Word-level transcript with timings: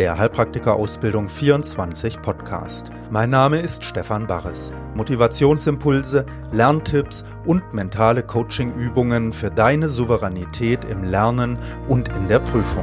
der 0.00 0.16
Heilpraktiker-Ausbildung 0.16 1.28
24 1.28 2.22
Podcast. 2.22 2.90
Mein 3.10 3.28
Name 3.28 3.60
ist 3.60 3.84
Stefan 3.84 4.26
Barres. 4.26 4.72
Motivationsimpulse, 4.94 6.24
Lerntipps 6.52 7.22
und 7.44 7.74
mentale 7.74 8.22
Coaching-Übungen 8.22 9.34
für 9.34 9.50
deine 9.50 9.90
Souveränität 9.90 10.86
im 10.86 11.04
Lernen 11.04 11.58
und 11.86 12.08
in 12.08 12.28
der 12.28 12.38
Prüfung. 12.38 12.82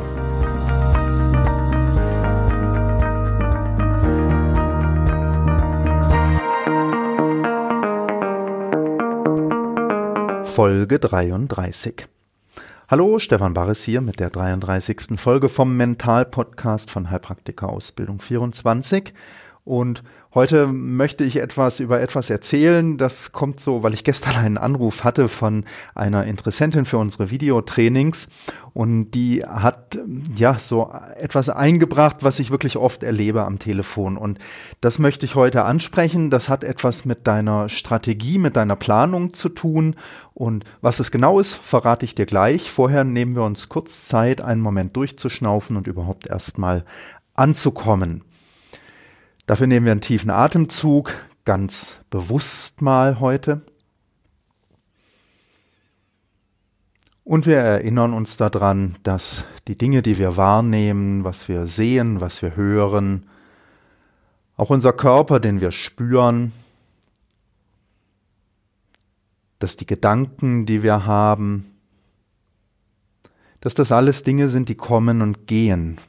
Folge 10.46 11.00
33 11.00 12.17
Hallo, 12.90 13.20
Stefan 13.20 13.54
Barres 13.54 13.84
hier 13.84 14.00
mit 14.00 14.22
der 14.22 14.30
33. 14.30 15.20
Folge 15.20 15.50
vom 15.50 15.76
Mental-Podcast 15.76 16.90
von 16.90 17.12
Heilpraktiker 17.12 17.68
Ausbildung 17.68 18.22
24. 18.22 19.14
Und 19.68 20.02
heute 20.34 20.68
möchte 20.68 21.26
ich 21.26 21.38
etwas 21.38 21.82
über 21.82 22.00
etwas 22.00 22.30
erzählen. 22.30 22.98
Das 22.98 23.34
kommt 23.34 23.60
so, 23.60 23.84
weil 23.84 23.94
ich 23.94 24.06
gestern 24.06 24.38
einen 24.38 24.58
Anruf 24.58 25.04
hatte 25.04 25.28
von 25.28 25.66
einer 25.94 26.24
Interessentin 26.24 26.86
für 26.86 26.98
unsere 26.98 27.32
Videotrainings 27.32 28.30
und 28.74 29.12
die 29.12 29.44
hat 29.44 30.00
ja 30.36 30.58
so 30.58 30.90
etwas 31.18 31.50
eingebracht, 31.50 32.18
was 32.22 32.40
ich 32.40 32.50
wirklich 32.50 32.78
oft 32.78 33.04
erlebe 33.04 33.44
am 33.44 33.60
Telefon. 33.60 34.16
Und 34.16 34.40
das 34.80 35.00
möchte 35.00 35.26
ich 35.26 35.36
heute 35.36 35.66
ansprechen. 35.66 36.30
Das 36.30 36.48
hat 36.48 36.64
etwas 36.64 37.04
mit 37.04 37.28
deiner 37.28 37.68
Strategie, 37.68 38.38
mit 38.38 38.56
deiner 38.56 38.78
Planung 38.78 39.34
zu 39.34 39.50
tun. 39.50 39.96
Und 40.34 40.64
was 40.80 41.02
es 41.02 41.12
genau 41.12 41.42
ist, 41.42 41.56
verrate 41.56 42.06
ich 42.06 42.16
dir 42.16 42.26
gleich. 42.26 42.72
Vorher 42.72 43.04
nehmen 43.04 43.36
wir 43.36 43.44
uns 43.44 43.68
kurz 43.68 44.08
Zeit, 44.08 44.40
einen 44.40 44.62
Moment 44.62 44.96
durchzuschnaufen 44.96 45.76
und 45.76 45.88
überhaupt 45.88 46.28
erstmal 46.28 46.86
anzukommen. 47.34 48.24
Dafür 49.48 49.66
nehmen 49.66 49.86
wir 49.86 49.94
einen 49.94 50.02
tiefen 50.02 50.30
Atemzug, 50.30 51.14
ganz 51.46 52.00
bewusst 52.10 52.82
mal 52.82 53.22
heute. 53.22 53.62
Und 57.24 57.46
wir 57.46 57.56
erinnern 57.56 58.14
uns 58.14 58.36
daran, 58.36 58.98
dass 59.04 59.46
die 59.70 59.78
Dinge, 59.78 60.02
die 60.02 60.18
wir 60.18 60.36
wahrnehmen, 60.36 61.24
was 61.24 61.48
wir 61.48 61.66
sehen, 61.66 62.20
was 62.20 62.42
wir 62.42 62.58
hören, 62.58 63.30
auch 64.58 64.70
unser 64.70 64.92
Körper, 64.92 65.40
den 65.40 65.62
wir 65.62 65.72
spüren, 65.72 66.52
dass 69.60 69.78
die 69.78 69.86
Gedanken, 69.86 70.66
die 70.66 70.84
wir 70.84 71.06
haben, 71.06 71.74
dass 73.62 73.76
das 73.76 73.94
alles 73.94 74.24
Dinge 74.24 74.50
sind, 74.50 74.68
die 74.68 74.76
kommen 74.76 75.22
und 75.22 75.48
gehen, 75.48 76.00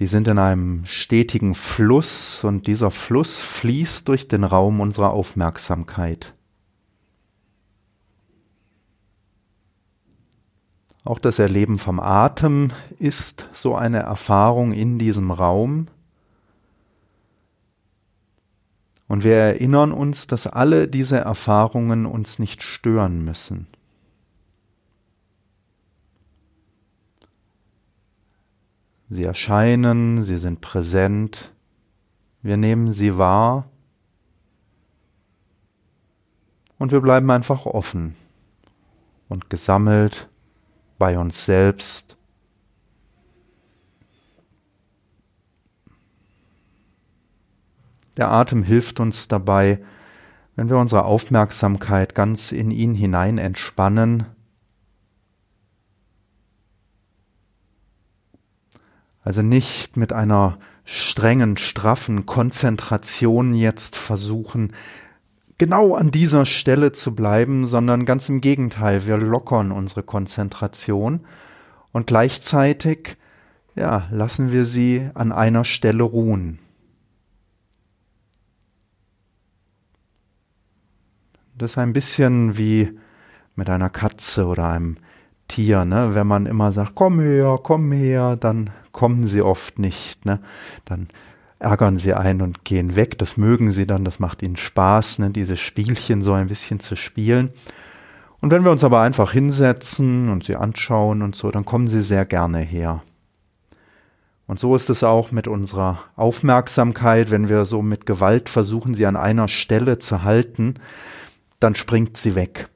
die 0.00 0.06
sind 0.06 0.28
in 0.28 0.38
einem 0.38 0.86
stetigen 0.86 1.54
Fluss 1.54 2.42
und 2.42 2.66
dieser 2.66 2.90
Fluss 2.90 3.38
fließt 3.38 4.08
durch 4.08 4.28
den 4.28 4.44
Raum 4.44 4.80
unserer 4.80 5.10
Aufmerksamkeit. 5.10 6.34
Auch 11.04 11.18
das 11.18 11.38
Erleben 11.38 11.78
vom 11.78 12.00
Atem 12.00 12.72
ist 12.98 13.48
so 13.52 13.76
eine 13.76 13.98
Erfahrung 13.98 14.72
in 14.72 14.98
diesem 14.98 15.30
Raum. 15.30 15.88
Und 19.06 19.22
wir 19.22 19.34
erinnern 19.34 19.92
uns, 19.92 20.26
dass 20.26 20.46
alle 20.46 20.88
diese 20.88 21.18
Erfahrungen 21.18 22.06
uns 22.06 22.38
nicht 22.38 22.62
stören 22.62 23.22
müssen. 23.24 23.66
Sie 29.12 29.24
erscheinen, 29.24 30.22
sie 30.22 30.38
sind 30.38 30.60
präsent, 30.60 31.52
wir 32.42 32.56
nehmen 32.56 32.92
sie 32.92 33.18
wahr. 33.18 33.68
Und 36.78 36.92
wir 36.92 37.00
bleiben 37.00 37.28
einfach 37.30 37.66
offen 37.66 38.14
und 39.28 39.50
gesammelt 39.50 40.28
bei 40.96 41.18
uns 41.18 41.44
selbst. 41.44 42.16
Der 48.16 48.30
Atem 48.30 48.62
hilft 48.62 49.00
uns 49.00 49.26
dabei, 49.26 49.82
wenn 50.54 50.68
wir 50.68 50.78
unsere 50.78 51.04
Aufmerksamkeit 51.04 52.14
ganz 52.14 52.52
in 52.52 52.70
ihn 52.70 52.94
hinein 52.94 53.38
entspannen 53.38 54.24
Also 59.30 59.42
nicht 59.42 59.96
mit 59.96 60.12
einer 60.12 60.58
strengen, 60.84 61.56
straffen 61.56 62.26
Konzentration 62.26 63.54
jetzt 63.54 63.94
versuchen, 63.94 64.72
genau 65.56 65.94
an 65.94 66.10
dieser 66.10 66.44
Stelle 66.44 66.90
zu 66.90 67.14
bleiben, 67.14 67.64
sondern 67.64 68.06
ganz 68.06 68.28
im 68.28 68.40
Gegenteil, 68.40 69.06
wir 69.06 69.18
lockern 69.18 69.70
unsere 69.70 70.02
Konzentration 70.02 71.20
und 71.92 72.08
gleichzeitig, 72.08 73.18
ja, 73.76 74.08
lassen 74.10 74.50
wir 74.50 74.64
sie 74.64 75.08
an 75.14 75.30
einer 75.30 75.62
Stelle 75.62 76.02
ruhen. 76.02 76.58
Das 81.56 81.70
ist 81.70 81.78
ein 81.78 81.92
bisschen 81.92 82.58
wie 82.58 82.98
mit 83.54 83.70
einer 83.70 83.90
Katze 83.90 84.46
oder 84.46 84.70
einem 84.70 84.96
Tier, 85.46 85.84
ne? 85.84 86.16
Wenn 86.16 86.26
man 86.26 86.46
immer 86.46 86.72
sagt, 86.72 86.96
komm 86.96 87.20
her, 87.20 87.60
komm 87.62 87.92
her, 87.92 88.34
dann 88.34 88.70
kommen 88.92 89.26
sie 89.26 89.42
oft 89.42 89.78
nicht, 89.78 90.24
ne? 90.26 90.40
Dann 90.84 91.08
ärgern 91.60 91.98
sie 91.98 92.14
ein 92.14 92.42
und 92.42 92.64
gehen 92.64 92.96
weg. 92.96 93.18
Das 93.18 93.36
mögen 93.36 93.70
sie 93.70 93.86
dann, 93.86 94.04
das 94.04 94.18
macht 94.18 94.42
ihnen 94.42 94.56
Spaß, 94.56 95.20
ne? 95.20 95.30
diese 95.30 95.56
Spielchen 95.56 96.22
so 96.22 96.32
ein 96.32 96.48
bisschen 96.48 96.80
zu 96.80 96.96
spielen. 96.96 97.50
Und 98.40 98.50
wenn 98.50 98.64
wir 98.64 98.70
uns 98.70 98.82
aber 98.82 99.02
einfach 99.02 99.32
hinsetzen 99.32 100.30
und 100.30 100.44
sie 100.44 100.56
anschauen 100.56 101.22
und 101.22 101.36
so, 101.36 101.50
dann 101.50 101.66
kommen 101.66 101.86
sie 101.86 102.02
sehr 102.02 102.24
gerne 102.24 102.58
her. 102.58 103.02
Und 104.46 104.58
so 104.58 104.74
ist 104.74 104.90
es 104.90 105.04
auch 105.04 105.30
mit 105.30 105.46
unserer 105.46 106.00
Aufmerksamkeit, 106.16 107.30
wenn 107.30 107.48
wir 107.48 107.66
so 107.66 107.82
mit 107.82 108.06
Gewalt 108.06 108.48
versuchen, 108.48 108.94
sie 108.94 109.06
an 109.06 109.14
einer 109.14 109.46
Stelle 109.46 109.98
zu 109.98 110.24
halten, 110.24 110.74
dann 111.60 111.74
springt 111.74 112.16
sie 112.16 112.34
weg. 112.34 112.68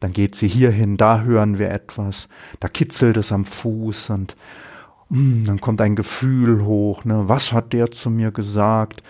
Dann 0.00 0.12
geht 0.12 0.36
sie 0.36 0.46
hierhin, 0.46 0.96
da 0.96 1.22
hören 1.22 1.58
wir 1.58 1.70
etwas, 1.70 2.28
da 2.60 2.68
kitzelt 2.68 3.16
es 3.16 3.32
am 3.32 3.44
Fuß 3.44 4.10
und 4.10 4.36
mm, 5.10 5.44
dann 5.44 5.60
kommt 5.60 5.80
ein 5.80 5.96
Gefühl 5.96 6.64
hoch, 6.64 7.04
ne? 7.04 7.28
was 7.28 7.52
hat 7.52 7.72
der 7.72 7.90
zu 7.90 8.10
mir 8.10 8.30
gesagt? 8.30 9.02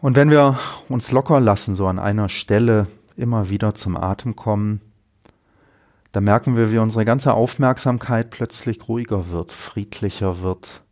Und 0.00 0.16
wenn 0.16 0.30
wir 0.30 0.58
uns 0.88 1.12
locker 1.12 1.40
lassen, 1.40 1.74
so 1.74 1.86
an 1.86 1.98
einer 1.98 2.28
Stelle 2.28 2.88
immer 3.16 3.50
wieder 3.50 3.74
zum 3.74 3.96
Atem 3.96 4.36
kommen, 4.36 4.80
dann 6.12 6.24
merken 6.24 6.56
wir, 6.56 6.72
wie 6.72 6.78
unsere 6.78 7.04
ganze 7.04 7.34
Aufmerksamkeit 7.34 8.30
plötzlich 8.30 8.88
ruhiger 8.88 9.30
wird, 9.30 9.52
friedlicher 9.52 10.42
wird. 10.42 10.82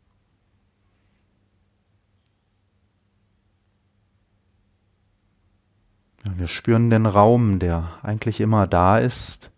Wir 6.25 6.49
spüren 6.49 6.91
den 6.91 7.07
Raum, 7.07 7.61
der 7.61 7.99
eigentlich 8.03 8.41
immer 8.41 8.67
da 8.67 8.99
ist 8.99 9.51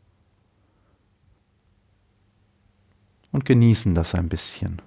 und 3.38 3.44
genießen 3.44 3.94
das 3.94 4.16
ein 4.16 4.28
bisschen. 4.28 4.82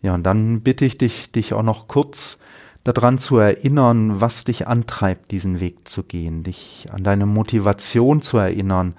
Ja, 0.00 0.14
und 0.14 0.22
dann 0.22 0.62
bitte 0.62 0.86
ich 0.86 0.96
dich, 0.96 1.30
dich 1.30 1.52
auch 1.52 1.62
noch 1.62 1.88
kurz 1.88 2.38
daran 2.84 3.18
zu 3.18 3.36
erinnern, 3.36 4.18
was 4.22 4.44
dich 4.44 4.66
antreibt, 4.66 5.30
diesen 5.30 5.60
Weg 5.60 5.88
zu 5.88 6.04
gehen, 6.04 6.42
dich 6.42 6.88
an 6.90 7.04
deine 7.04 7.26
Motivation 7.26 8.22
zu 8.22 8.38
erinnern. 8.38 8.94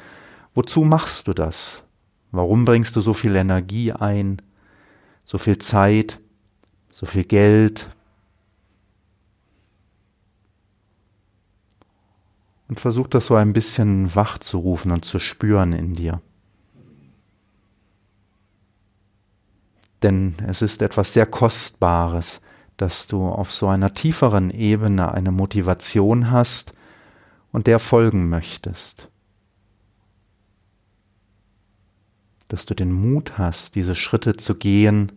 Wozu 0.54 0.84
machst 0.84 1.28
du 1.28 1.34
das? 1.34 1.82
Warum 2.32 2.66
bringst 2.66 2.96
du 2.96 3.02
so 3.02 3.14
viel 3.14 3.36
Energie 3.36 3.92
ein, 3.94 4.44
so 5.24 5.40
viel 5.40 5.58
Zeit, 5.58 6.20
so 6.92 7.08
viel 7.08 7.24
Geld? 7.24 7.95
Und 12.76 12.82
versuch 12.82 13.08
das 13.08 13.28
so 13.28 13.36
ein 13.36 13.54
bisschen 13.54 14.14
wach 14.16 14.38
zu 14.38 14.58
rufen 14.58 14.92
und 14.92 15.06
zu 15.06 15.18
spüren 15.18 15.72
in 15.72 15.94
dir. 15.94 16.22
Denn 20.04 20.36
es 20.46 20.62
ist 20.62 20.82
etwas 20.82 21.14
sehr 21.14 21.26
Kostbares, 21.26 22.42
dass 22.76 23.08
du 23.08 23.26
auf 23.26 23.54
so 23.54 23.70
einer 23.70 23.94
tieferen 23.94 24.52
Ebene 24.52 25.14
eine 25.14 25.32
Motivation 25.32 26.32
hast 26.32 26.74
und 27.54 27.66
der 27.66 27.80
folgen 27.80 28.28
möchtest. 28.28 29.10
dass 32.50 32.68
du 32.68 32.76
den 32.76 32.92
Mut 32.92 33.40
hast, 33.40 33.74
diese 33.74 33.96
Schritte 33.96 34.38
zu 34.38 34.54
gehen 34.54 35.12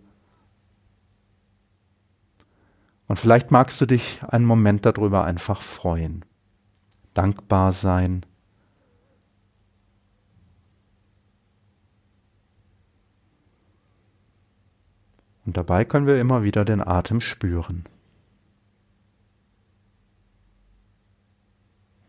Und 3.08 3.18
vielleicht 3.18 3.50
magst 3.50 3.80
du 3.80 3.86
dich 3.86 4.20
einen 4.22 4.44
Moment 4.44 4.84
darüber 4.84 5.24
einfach 5.24 5.62
freuen, 5.62 6.24
dankbar 7.18 7.72
sein. 7.72 8.24
Und 15.44 15.56
dabei 15.56 15.84
können 15.84 16.06
wir 16.06 16.20
immer 16.20 16.44
wieder 16.44 16.64
den 16.64 16.80
Atem 16.80 17.20
spüren. 17.20 17.86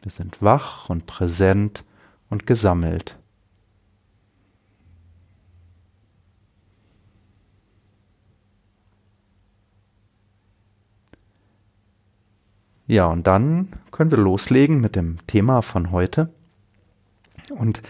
Wir 0.02 0.12
sind 0.12 0.42
wach 0.42 0.90
und 0.90 1.08
präsent 1.08 1.84
und 2.30 2.46
gesammelt. 2.46 3.19
Ja, 12.90 13.06
und 13.06 13.28
dann 13.28 13.68
können 13.92 14.10
wir 14.10 14.18
loslegen 14.18 14.82
mit 14.82 14.96
dem 14.96 15.18
Thema 15.28 15.62
von 15.62 15.92
heute. 15.92 16.34
Und 17.52 17.84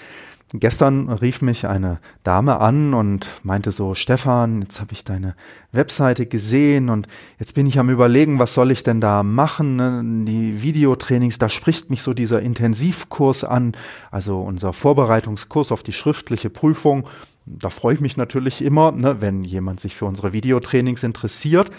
gestern 0.54 1.08
rief 1.08 1.42
mich 1.42 1.66
eine 1.68 2.00
Dame 2.26 2.60
an 2.60 2.94
und 2.94 3.30
meinte 3.44 3.72
so, 3.72 3.96
Stefan, 3.96 4.62
jetzt 4.62 4.82
habe 4.82 4.92
ich 4.92 5.06
deine 5.06 5.36
Webseite 5.72 6.26
gesehen 6.26 6.90
und 6.90 7.08
jetzt 7.40 7.54
bin 7.54 7.66
ich 7.66 7.80
am 7.80 7.90
Überlegen, 7.90 8.40
was 8.40 8.54
soll 8.54 8.72
ich 8.72 8.84
denn 8.84 9.00
da 9.00 9.24
machen? 9.24 9.78
Ne? 9.78 10.26
Die 10.26 10.62
Videotrainings, 10.62 11.38
da 11.38 11.48
spricht 11.48 11.90
mich 11.90 12.02
so 12.02 12.14
dieser 12.14 12.42
Intensivkurs 12.42 13.46
an, 13.46 13.78
also 14.12 14.42
unser 14.42 14.74
Vorbereitungskurs 14.74 15.72
auf 15.72 15.82
die 15.82 15.94
schriftliche 15.94 16.50
Prüfung. 16.50 17.08
Da 17.46 17.70
freue 17.70 17.96
ich 17.96 18.02
mich 18.02 18.18
natürlich 18.18 18.62
immer, 18.62 18.92
ne, 18.92 19.22
wenn 19.22 19.44
jemand 19.44 19.80
sich 19.80 19.96
für 19.96 20.06
unsere 20.06 20.34
Videotrainings 20.34 21.04
interessiert. 21.04 21.72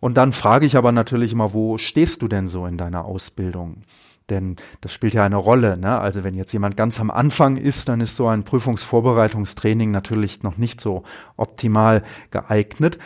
Und 0.00 0.14
dann 0.16 0.32
frage 0.32 0.66
ich 0.66 0.76
aber 0.76 0.92
natürlich 0.92 1.32
immer, 1.32 1.52
wo 1.52 1.78
stehst 1.78 2.22
du 2.22 2.28
denn 2.28 2.48
so 2.48 2.66
in 2.66 2.76
deiner 2.76 3.04
Ausbildung? 3.04 3.82
Denn 4.30 4.56
das 4.80 4.92
spielt 4.92 5.14
ja 5.14 5.24
eine 5.24 5.36
Rolle. 5.36 5.76
Ne? 5.76 5.98
Also 5.98 6.22
wenn 6.22 6.34
jetzt 6.34 6.52
jemand 6.52 6.76
ganz 6.76 7.00
am 7.00 7.10
Anfang 7.10 7.56
ist, 7.56 7.88
dann 7.88 8.00
ist 8.00 8.16
so 8.16 8.28
ein 8.28 8.44
Prüfungsvorbereitungstraining 8.44 9.90
natürlich 9.90 10.42
noch 10.42 10.58
nicht 10.58 10.80
so 10.80 11.02
optimal 11.36 12.02
geeignet. 12.30 12.98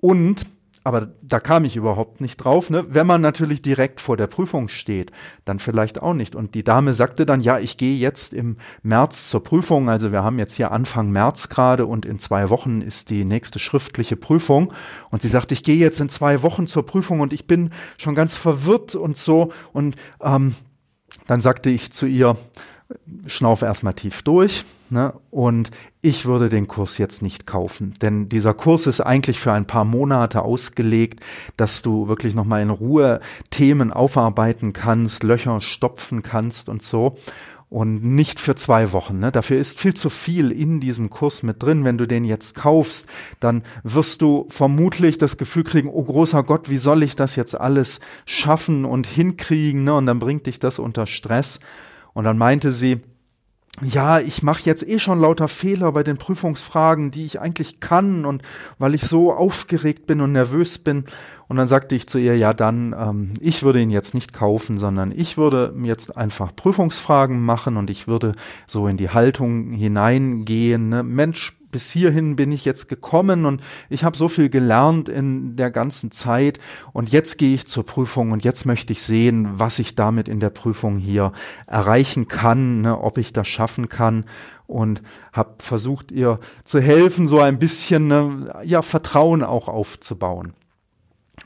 Und 0.00 0.46
aber 0.84 1.08
da 1.22 1.40
kam 1.40 1.64
ich 1.64 1.76
überhaupt 1.76 2.20
nicht 2.20 2.36
drauf. 2.36 2.68
Ne? 2.68 2.84
Wenn 2.88 3.06
man 3.06 3.22
natürlich 3.22 3.62
direkt 3.62 4.02
vor 4.02 4.18
der 4.18 4.26
Prüfung 4.26 4.68
steht, 4.68 5.10
dann 5.46 5.58
vielleicht 5.58 6.02
auch 6.02 6.12
nicht. 6.12 6.36
Und 6.36 6.54
die 6.54 6.62
Dame 6.62 6.92
sagte 6.92 7.24
dann, 7.24 7.40
ja, 7.40 7.58
ich 7.58 7.78
gehe 7.78 7.96
jetzt 7.96 8.34
im 8.34 8.58
März 8.82 9.30
zur 9.30 9.42
Prüfung. 9.42 9.88
Also 9.88 10.12
wir 10.12 10.22
haben 10.22 10.38
jetzt 10.38 10.54
hier 10.54 10.72
Anfang 10.72 11.10
März 11.10 11.48
gerade 11.48 11.86
und 11.86 12.04
in 12.04 12.18
zwei 12.18 12.50
Wochen 12.50 12.82
ist 12.82 13.08
die 13.08 13.24
nächste 13.24 13.58
schriftliche 13.58 14.16
Prüfung. 14.16 14.74
Und 15.10 15.22
sie 15.22 15.28
sagte, 15.28 15.54
ich 15.54 15.64
gehe 15.64 15.76
jetzt 15.76 16.00
in 16.00 16.10
zwei 16.10 16.42
Wochen 16.42 16.66
zur 16.66 16.84
Prüfung 16.84 17.20
und 17.20 17.32
ich 17.32 17.46
bin 17.46 17.70
schon 17.96 18.14
ganz 18.14 18.36
verwirrt 18.36 18.94
und 18.94 19.16
so. 19.16 19.52
Und 19.72 19.96
ähm, 20.20 20.54
dann 21.26 21.40
sagte 21.40 21.70
ich 21.70 21.92
zu 21.92 22.04
ihr, 22.04 22.36
schnauf 23.26 23.62
erstmal 23.62 23.94
tief 23.94 24.20
durch. 24.22 24.64
Ne? 24.90 25.14
Und 25.30 25.70
ich 26.04 26.26
würde 26.26 26.50
den 26.50 26.68
Kurs 26.68 26.98
jetzt 26.98 27.22
nicht 27.22 27.46
kaufen, 27.46 27.94
denn 28.02 28.28
dieser 28.28 28.52
Kurs 28.52 28.86
ist 28.86 29.00
eigentlich 29.00 29.40
für 29.40 29.52
ein 29.52 29.66
paar 29.66 29.86
Monate 29.86 30.42
ausgelegt, 30.42 31.24
dass 31.56 31.80
du 31.80 32.08
wirklich 32.08 32.34
nochmal 32.34 32.60
in 32.60 32.68
Ruhe 32.68 33.20
Themen 33.50 33.90
aufarbeiten 33.90 34.74
kannst, 34.74 35.22
Löcher 35.22 35.62
stopfen 35.62 36.22
kannst 36.22 36.68
und 36.68 36.82
so. 36.82 37.16
Und 37.70 38.04
nicht 38.04 38.38
für 38.38 38.54
zwei 38.54 38.92
Wochen. 38.92 39.18
Ne? 39.18 39.32
Dafür 39.32 39.58
ist 39.58 39.80
viel 39.80 39.94
zu 39.94 40.10
viel 40.10 40.52
in 40.52 40.78
diesem 40.78 41.08
Kurs 41.08 41.42
mit 41.42 41.60
drin. 41.62 41.84
Wenn 41.84 41.98
du 41.98 42.06
den 42.06 42.24
jetzt 42.24 42.54
kaufst, 42.54 43.08
dann 43.40 43.62
wirst 43.82 44.20
du 44.22 44.46
vermutlich 44.50 45.18
das 45.18 45.38
Gefühl 45.38 45.64
kriegen, 45.64 45.88
oh 45.88 46.04
großer 46.04 46.44
Gott, 46.44 46.68
wie 46.68 46.76
soll 46.76 47.02
ich 47.02 47.16
das 47.16 47.34
jetzt 47.34 47.58
alles 47.58 47.98
schaffen 48.26 48.84
und 48.84 49.06
hinkriegen? 49.06 49.82
Ne? 49.84 49.94
Und 49.94 50.06
dann 50.06 50.20
bringt 50.20 50.46
dich 50.46 50.60
das 50.60 50.78
unter 50.78 51.06
Stress. 51.06 51.58
Und 52.12 52.24
dann 52.24 52.38
meinte 52.38 52.70
sie, 52.70 53.00
ja, 53.82 54.20
ich 54.20 54.44
mache 54.44 54.62
jetzt 54.62 54.86
eh 54.86 55.00
schon 55.00 55.20
lauter 55.20 55.48
Fehler 55.48 55.90
bei 55.90 56.04
den 56.04 56.16
Prüfungsfragen, 56.16 57.10
die 57.10 57.24
ich 57.24 57.40
eigentlich 57.40 57.80
kann 57.80 58.24
und 58.24 58.42
weil 58.78 58.94
ich 58.94 59.02
so 59.02 59.32
aufgeregt 59.32 60.06
bin 60.06 60.20
und 60.20 60.30
nervös 60.32 60.78
bin. 60.78 61.04
Und 61.48 61.56
dann 61.56 61.66
sagte 61.66 61.96
ich 61.96 62.06
zu 62.06 62.18
ihr, 62.18 62.36
ja 62.36 62.54
dann, 62.54 62.94
ähm, 62.96 63.32
ich 63.40 63.64
würde 63.64 63.80
ihn 63.80 63.90
jetzt 63.90 64.14
nicht 64.14 64.32
kaufen, 64.32 64.78
sondern 64.78 65.10
ich 65.10 65.36
würde 65.36 65.74
jetzt 65.82 66.16
einfach 66.16 66.54
Prüfungsfragen 66.54 67.44
machen 67.44 67.76
und 67.76 67.90
ich 67.90 68.06
würde 68.06 68.32
so 68.68 68.86
in 68.86 68.96
die 68.96 69.10
Haltung 69.10 69.72
hineingehen. 69.72 70.88
Ne? 70.90 71.02
Mensch, 71.02 71.56
bis 71.74 71.90
hierhin 71.90 72.36
bin 72.36 72.52
ich 72.52 72.64
jetzt 72.64 72.88
gekommen 72.88 73.46
und 73.46 73.60
ich 73.88 74.04
habe 74.04 74.16
so 74.16 74.28
viel 74.28 74.48
gelernt 74.48 75.08
in 75.08 75.56
der 75.56 75.72
ganzen 75.72 76.12
Zeit 76.12 76.60
und 76.92 77.10
jetzt 77.10 77.36
gehe 77.36 77.52
ich 77.52 77.66
zur 77.66 77.84
Prüfung 77.84 78.30
und 78.30 78.44
jetzt 78.44 78.64
möchte 78.64 78.92
ich 78.92 79.02
sehen, 79.02 79.48
was 79.54 79.80
ich 79.80 79.96
damit 79.96 80.28
in 80.28 80.38
der 80.38 80.50
Prüfung 80.50 80.98
hier 80.98 81.32
erreichen 81.66 82.28
kann, 82.28 82.82
ne, 82.82 82.96
ob 82.96 83.18
ich 83.18 83.32
das 83.32 83.48
schaffen 83.48 83.88
kann 83.88 84.24
und 84.68 85.02
habe 85.32 85.56
versucht 85.58 86.12
ihr 86.12 86.38
zu 86.64 86.80
helfen, 86.80 87.26
so 87.26 87.40
ein 87.40 87.58
bisschen 87.58 88.06
ne, 88.06 88.54
ja 88.62 88.80
Vertrauen 88.80 89.42
auch 89.42 89.66
aufzubauen. 89.66 90.54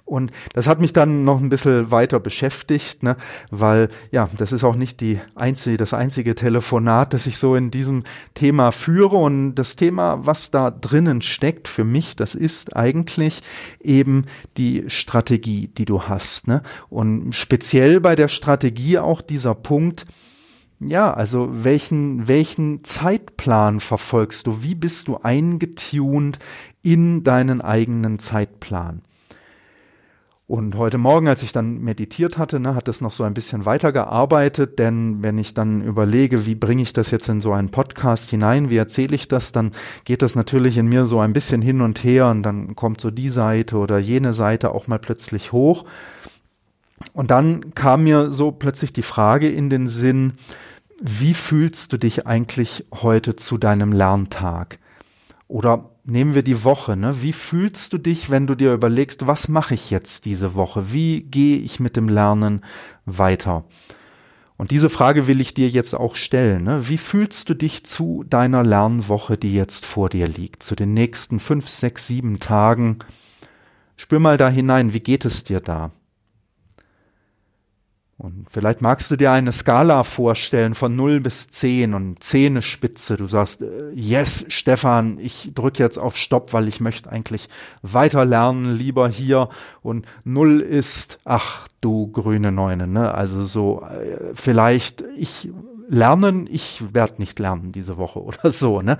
Und 0.08 0.32
das 0.54 0.66
hat 0.66 0.80
mich 0.80 0.92
dann 0.92 1.24
noch 1.24 1.38
ein 1.38 1.50
bisschen 1.50 1.90
weiter 1.90 2.18
beschäftigt, 2.18 3.02
ne? 3.02 3.16
weil 3.50 3.88
ja, 4.10 4.28
das 4.36 4.52
ist 4.52 4.64
auch 4.64 4.74
nicht 4.74 5.00
die 5.00 5.20
einzige, 5.34 5.76
das 5.76 5.92
einzige 5.92 6.34
Telefonat, 6.34 7.12
das 7.12 7.26
ich 7.26 7.36
so 7.36 7.54
in 7.54 7.70
diesem 7.70 8.02
Thema 8.34 8.72
führe. 8.72 9.16
Und 9.16 9.54
das 9.54 9.76
Thema, 9.76 10.26
was 10.26 10.50
da 10.50 10.70
drinnen 10.70 11.20
steckt 11.20 11.68
für 11.68 11.84
mich, 11.84 12.16
das 12.16 12.34
ist 12.34 12.74
eigentlich 12.76 13.42
eben 13.80 14.24
die 14.56 14.84
Strategie, 14.88 15.68
die 15.68 15.84
du 15.84 16.02
hast. 16.02 16.48
Ne? 16.48 16.62
Und 16.88 17.34
speziell 17.34 18.00
bei 18.00 18.16
der 18.16 18.28
Strategie 18.28 18.98
auch 18.98 19.20
dieser 19.20 19.54
Punkt, 19.54 20.06
ja, 20.80 21.12
also 21.12 21.48
welchen, 21.50 22.28
welchen 22.28 22.84
Zeitplan 22.84 23.80
verfolgst 23.80 24.46
du? 24.46 24.62
Wie 24.62 24.76
bist 24.76 25.08
du 25.08 25.16
eingetunt 25.16 26.38
in 26.82 27.24
deinen 27.24 27.60
eigenen 27.60 28.20
Zeitplan? 28.20 29.02
Und 30.48 30.76
heute 30.76 30.96
Morgen, 30.96 31.28
als 31.28 31.42
ich 31.42 31.52
dann 31.52 31.82
meditiert 31.82 32.38
hatte, 32.38 32.58
ne, 32.58 32.74
hat 32.74 32.88
es 32.88 33.02
noch 33.02 33.12
so 33.12 33.22
ein 33.22 33.34
bisschen 33.34 33.66
weitergearbeitet, 33.66 34.78
denn 34.78 35.22
wenn 35.22 35.36
ich 35.36 35.52
dann 35.52 35.82
überlege, 35.82 36.46
wie 36.46 36.54
bringe 36.54 36.80
ich 36.80 36.94
das 36.94 37.10
jetzt 37.10 37.28
in 37.28 37.42
so 37.42 37.52
einen 37.52 37.68
Podcast 37.68 38.30
hinein, 38.30 38.70
wie 38.70 38.78
erzähle 38.78 39.14
ich 39.14 39.28
das, 39.28 39.52
dann 39.52 39.72
geht 40.04 40.22
das 40.22 40.36
natürlich 40.36 40.78
in 40.78 40.86
mir 40.86 41.04
so 41.04 41.20
ein 41.20 41.34
bisschen 41.34 41.60
hin 41.60 41.82
und 41.82 42.02
her 42.02 42.28
und 42.28 42.42
dann 42.44 42.74
kommt 42.76 43.02
so 43.02 43.10
die 43.10 43.28
Seite 43.28 43.76
oder 43.76 43.98
jene 43.98 44.32
Seite 44.32 44.70
auch 44.70 44.86
mal 44.86 44.98
plötzlich 44.98 45.52
hoch. 45.52 45.84
Und 47.12 47.30
dann 47.30 47.74
kam 47.74 48.04
mir 48.04 48.30
so 48.30 48.50
plötzlich 48.50 48.94
die 48.94 49.02
Frage 49.02 49.50
in 49.50 49.68
den 49.68 49.86
Sinn, 49.86 50.32
wie 50.98 51.34
fühlst 51.34 51.92
du 51.92 51.98
dich 51.98 52.26
eigentlich 52.26 52.86
heute 53.02 53.36
zu 53.36 53.58
deinem 53.58 53.92
Lerntag? 53.92 54.78
Oder 55.46 55.90
nehmen 56.08 56.34
wir 56.34 56.42
die 56.42 56.64
Woche. 56.64 56.96
Ne? 56.96 57.22
Wie 57.22 57.32
fühlst 57.32 57.92
du 57.92 57.98
dich, 57.98 58.30
wenn 58.30 58.46
du 58.46 58.54
dir 58.54 58.72
überlegst, 58.72 59.26
was 59.26 59.48
mache 59.48 59.74
ich 59.74 59.90
jetzt 59.90 60.24
diese 60.24 60.54
Woche? 60.54 60.92
Wie 60.92 61.22
gehe 61.22 61.58
ich 61.58 61.80
mit 61.80 61.96
dem 61.96 62.08
Lernen 62.08 62.62
weiter? 63.04 63.64
Und 64.56 64.72
diese 64.72 64.90
Frage 64.90 65.28
will 65.28 65.40
ich 65.40 65.54
dir 65.54 65.68
jetzt 65.68 65.94
auch 65.94 66.16
stellen. 66.16 66.64
Ne? 66.64 66.88
Wie 66.88 66.98
fühlst 66.98 67.48
du 67.48 67.54
dich 67.54 67.84
zu 67.84 68.24
deiner 68.28 68.64
Lernwoche, 68.64 69.36
die 69.36 69.54
jetzt 69.54 69.86
vor 69.86 70.08
dir 70.08 70.26
liegt, 70.26 70.62
zu 70.62 70.74
den 70.74 70.94
nächsten 70.94 71.38
fünf, 71.38 71.68
sechs, 71.68 72.06
sieben 72.08 72.40
Tagen? 72.40 72.98
Spür 73.96 74.18
mal 74.18 74.36
da 74.36 74.48
hinein, 74.48 74.92
wie 74.92 75.00
geht 75.00 75.24
es 75.24 75.44
dir 75.44 75.60
da? 75.60 75.92
Und 78.18 78.46
vielleicht 78.50 78.82
magst 78.82 79.12
du 79.12 79.16
dir 79.16 79.30
eine 79.30 79.52
Skala 79.52 80.02
vorstellen 80.02 80.74
von 80.74 80.96
0 80.96 81.20
bis 81.20 81.50
10 81.50 81.94
und 81.94 82.22
10 82.22 82.56
ist 82.56 82.64
Spitze. 82.64 83.16
Du 83.16 83.28
sagst, 83.28 83.62
äh, 83.62 83.92
yes, 83.94 84.44
Stefan, 84.48 85.20
ich 85.20 85.52
drücke 85.54 85.80
jetzt 85.84 85.98
auf 85.98 86.16
Stopp, 86.16 86.52
weil 86.52 86.66
ich 86.66 86.80
möchte 86.80 87.08
eigentlich 87.10 87.48
weiter 87.82 88.24
lernen, 88.24 88.72
lieber 88.72 89.08
hier. 89.08 89.48
Und 89.82 90.04
0 90.24 90.60
ist, 90.60 91.20
ach 91.24 91.68
du 91.80 92.10
grüne 92.10 92.50
Neune, 92.50 92.88
ne? 92.88 93.14
Also 93.14 93.44
so, 93.44 93.82
äh, 93.82 94.34
vielleicht, 94.34 95.04
ich 95.16 95.48
lernen, 95.88 96.48
ich 96.50 96.82
werde 96.92 97.14
nicht 97.18 97.38
lernen 97.38 97.70
diese 97.70 97.98
Woche 97.98 98.20
oder 98.24 98.50
so, 98.50 98.82
ne? 98.82 98.98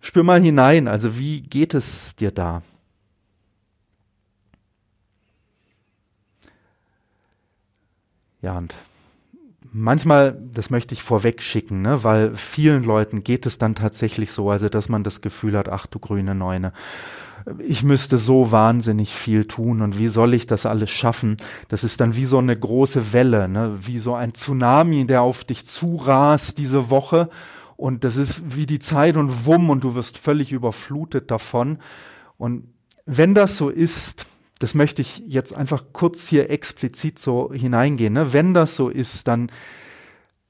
Spür 0.00 0.22
mal 0.24 0.40
hinein, 0.40 0.88
also 0.88 1.18
wie 1.18 1.42
geht 1.42 1.74
es 1.74 2.16
dir 2.16 2.30
da? 2.30 2.62
Ja, 8.42 8.58
und 8.58 8.74
manchmal, 9.72 10.36
das 10.52 10.68
möchte 10.70 10.94
ich 10.94 11.02
vorweg 11.02 11.40
schicken, 11.40 11.82
ne, 11.82 12.04
weil 12.04 12.36
vielen 12.36 12.82
Leuten 12.82 13.22
geht 13.22 13.46
es 13.46 13.56
dann 13.56 13.74
tatsächlich 13.74 14.32
so, 14.32 14.50
also 14.50 14.68
dass 14.68 14.88
man 14.88 15.04
das 15.04 15.20
Gefühl 15.20 15.56
hat, 15.56 15.68
ach 15.68 15.86
du 15.86 15.98
grüne 15.98 16.34
Neune, 16.34 16.72
ich 17.58 17.82
müsste 17.82 18.18
so 18.18 18.52
wahnsinnig 18.52 19.14
viel 19.14 19.46
tun 19.46 19.80
und 19.80 19.98
wie 19.98 20.08
soll 20.08 20.34
ich 20.34 20.46
das 20.46 20.66
alles 20.66 20.90
schaffen? 20.90 21.36
Das 21.68 21.82
ist 21.82 22.00
dann 22.00 22.14
wie 22.14 22.24
so 22.24 22.38
eine 22.38 22.56
große 22.56 23.12
Welle, 23.12 23.48
ne, 23.48 23.78
wie 23.80 23.98
so 23.98 24.14
ein 24.14 24.34
Tsunami, 24.34 25.06
der 25.06 25.22
auf 25.22 25.44
dich 25.44 25.66
zurast 25.66 26.58
diese 26.58 26.90
Woche 26.90 27.30
und 27.76 28.04
das 28.04 28.16
ist 28.16 28.56
wie 28.56 28.66
die 28.66 28.78
Zeit 28.78 29.16
und 29.16 29.46
wumm 29.46 29.70
und 29.70 29.84
du 29.84 29.94
wirst 29.94 30.18
völlig 30.18 30.52
überflutet 30.52 31.30
davon. 31.30 31.78
Und 32.38 32.64
wenn 33.06 33.34
das 33.34 33.56
so 33.56 33.70
ist, 33.70 34.26
das 34.62 34.74
möchte 34.74 35.02
ich 35.02 35.24
jetzt 35.26 35.52
einfach 35.54 35.86
kurz 35.92 36.28
hier 36.28 36.48
explizit 36.48 37.18
so 37.18 37.52
hineingehen. 37.52 38.12
Ne? 38.12 38.32
Wenn 38.32 38.54
das 38.54 38.76
so 38.76 38.88
ist, 38.88 39.26
dann 39.26 39.50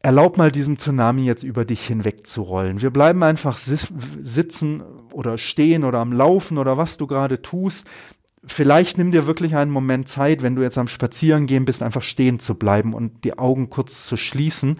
erlaub 0.03 0.37
mal 0.37 0.53
diesem 0.53 0.79
Tsunami 0.79 1.23
jetzt 1.25 1.45
über 1.45 1.65
dich 1.65 1.87
hinweg 1.87 2.27
zu 2.27 2.43
rollen. 2.43 2.83
Wir 2.83 2.91
bleiben 2.91 3.23
einfach 3.23 3.57
sitzen 3.57 4.83
oder 5.13 5.39
stehen 5.39 5.83
oder 5.83 6.01
am 6.01 6.13
Laufen 6.13 6.59
oder 6.59 6.77
was 6.77 6.99
du 6.99 7.07
gerade 7.07 7.41
tust. 7.41 7.87
Vielleicht 8.45 8.99
nimm 8.99 9.13
dir 9.13 9.27
wirklich 9.27 9.57
einen 9.57 9.71
Moment 9.71 10.09
Zeit, 10.09 10.43
wenn 10.43 10.57
du 10.57 10.63
jetzt 10.63 10.77
am 10.77 10.89
Spazierengehen 10.89 11.65
bist, 11.65 11.83
einfach 11.83 12.03
stehen 12.03 12.39
zu 12.39 12.57
bleiben 12.57 12.93
und 12.93 13.25
die 13.25 13.39
Augen 13.39 13.71
kurz 13.71 14.05
zu 14.05 14.19
schließen, 14.19 14.77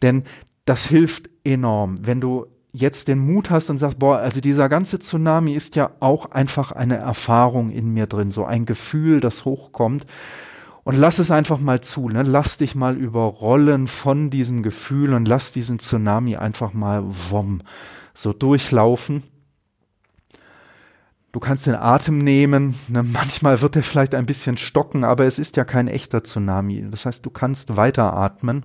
denn 0.00 0.24
das 0.64 0.86
hilft 0.86 1.30
enorm. 1.44 1.96
Wenn 2.00 2.20
du 2.20 2.46
jetzt 2.72 3.08
den 3.08 3.18
Mut 3.18 3.50
hast 3.50 3.68
und 3.70 3.78
sagst, 3.78 3.98
boah, 3.98 4.18
also 4.18 4.40
dieser 4.40 4.68
ganze 4.68 4.98
Tsunami 4.98 5.52
ist 5.52 5.76
ja 5.76 5.90
auch 6.00 6.30
einfach 6.30 6.72
eine 6.72 6.96
Erfahrung 6.96 7.70
in 7.70 7.90
mir 7.90 8.06
drin, 8.06 8.30
so 8.30 8.44
ein 8.44 8.64
Gefühl, 8.64 9.20
das 9.20 9.44
hochkommt. 9.44 10.06
Und 10.84 10.96
lass 10.96 11.20
es 11.20 11.30
einfach 11.30 11.60
mal 11.60 11.80
zu, 11.80 12.08
ne? 12.08 12.22
lass 12.24 12.58
dich 12.58 12.74
mal 12.74 12.96
überrollen 12.96 13.86
von 13.86 14.30
diesem 14.30 14.64
Gefühl 14.64 15.14
und 15.14 15.28
lass 15.28 15.52
diesen 15.52 15.78
Tsunami 15.78 16.36
einfach 16.36 16.72
mal 16.72 17.04
wom, 17.30 17.60
so 18.14 18.32
durchlaufen. 18.32 19.22
Du 21.30 21.40
kannst 21.40 21.66
den 21.66 21.76
Atem 21.76 22.18
nehmen, 22.18 22.74
ne? 22.88 23.02
manchmal 23.12 23.60
wird 23.60 23.76
er 23.76 23.84
vielleicht 23.84 24.14
ein 24.14 24.26
bisschen 24.26 24.56
stocken, 24.56 25.04
aber 25.04 25.24
es 25.24 25.38
ist 25.38 25.56
ja 25.56 25.64
kein 25.64 25.86
echter 25.86 26.24
Tsunami. 26.24 26.84
Das 26.90 27.06
heißt, 27.06 27.24
du 27.24 27.30
kannst 27.30 27.76
weiteratmen 27.76 28.64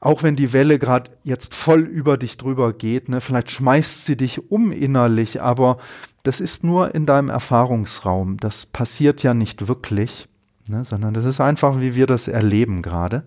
auch 0.00 0.22
wenn 0.22 0.34
die 0.34 0.54
Welle 0.54 0.78
gerade 0.78 1.10
jetzt 1.22 1.54
voll 1.54 1.82
über 1.82 2.16
dich 2.16 2.38
drüber 2.38 2.72
geht, 2.72 3.10
ne, 3.10 3.20
vielleicht 3.20 3.50
schmeißt 3.50 4.06
sie 4.06 4.16
dich 4.16 4.50
um 4.50 4.72
innerlich, 4.72 5.42
aber 5.42 5.76
das 6.22 6.40
ist 6.40 6.64
nur 6.64 6.94
in 6.94 7.04
deinem 7.04 7.28
Erfahrungsraum. 7.28 8.38
Das 8.38 8.64
passiert 8.64 9.22
ja 9.22 9.34
nicht 9.34 9.68
wirklich, 9.68 10.26
ne, 10.66 10.84
sondern 10.84 11.12
das 11.12 11.26
ist 11.26 11.40
einfach, 11.40 11.80
wie 11.80 11.94
wir 11.94 12.06
das 12.06 12.28
erleben 12.28 12.80
gerade. 12.80 13.24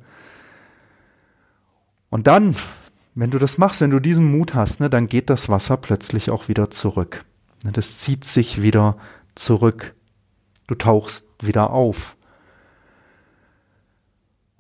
Und 2.10 2.26
dann, 2.26 2.56
wenn 3.14 3.30
du 3.30 3.38
das 3.38 3.60
machst, 3.60 3.82
wenn 3.82 3.92
du 3.92 4.00
diesen 4.00 4.32
Mut 4.32 4.56
hast, 4.56 4.80
ne, 4.80 4.90
dann 4.90 5.08
geht 5.08 5.30
das 5.30 5.50
Wasser 5.50 5.78
plötzlich 5.78 6.32
auch 6.32 6.48
wieder 6.48 6.72
zurück. 6.72 7.24
Ne, 7.64 7.72
das 7.72 8.00
zieht 8.00 8.26
sich 8.26 8.64
wieder 8.64 8.98
zurück. 9.36 9.94
Du 10.66 10.74
tauchst 10.74 11.28
wieder 11.40 11.70
auf. 11.70 12.16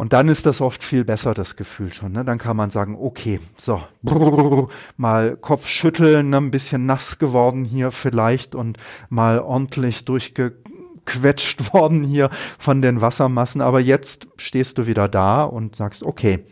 Und 0.03 0.12
dann 0.12 0.27
ist 0.27 0.45
das 0.45 0.60
oft 0.60 0.83
viel 0.83 1.05
besser, 1.05 1.33
das 1.33 1.55
Gefühl 1.55 1.93
schon. 1.93 2.12
Ne? 2.12 2.25
Dann 2.25 2.38
kann 2.38 2.57
man 2.57 2.69
sagen, 2.69 2.98
okay, 3.00 3.39
so, 3.55 3.81
mal 4.98 5.38
Kopf 5.38 5.65
schütteln, 5.65 6.29
ne? 6.29 6.36
ein 6.39 6.51
bisschen 6.51 6.86
nass 6.86 7.19
geworden 7.19 7.63
hier 7.63 7.89
vielleicht 7.89 8.53
und 8.53 8.77
mal 9.07 9.39
ordentlich 9.39 10.03
durchgequetscht 10.03 11.74
worden 11.74 12.03
hier 12.03 12.29
von 12.60 12.81
den 12.81 13.00
Wassermassen. 13.00 13.62
Aber 13.62 13.79
jetzt 13.79 14.27
stehst 14.36 14.77
du 14.77 14.88
wieder 14.88 15.07
da 15.07 15.45
und 15.45 15.77
sagst, 15.77 16.03
okay, 16.03 16.43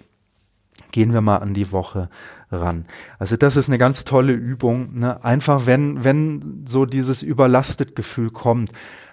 gehen 0.94 1.12
wir 1.12 1.20
mal 1.20 1.40
an 1.40 1.54
die 1.54 1.74
Woche 1.74 2.10
ran. 2.54 2.86
Also 3.20 3.36
das 3.36 3.58
ist 3.58 3.68
eine 3.68 3.78
ganz 3.78 4.06
tolle 4.06 4.32
Übung. 4.32 4.98
Ne? 4.98 5.22
Einfach 5.26 5.66
wenn, 5.66 6.06
wenn 6.06 6.64
so 6.66 6.86
dieses 6.86 7.22
überlastet 7.22 7.98
Gefühl 7.98 8.30
kommt, 8.30 8.72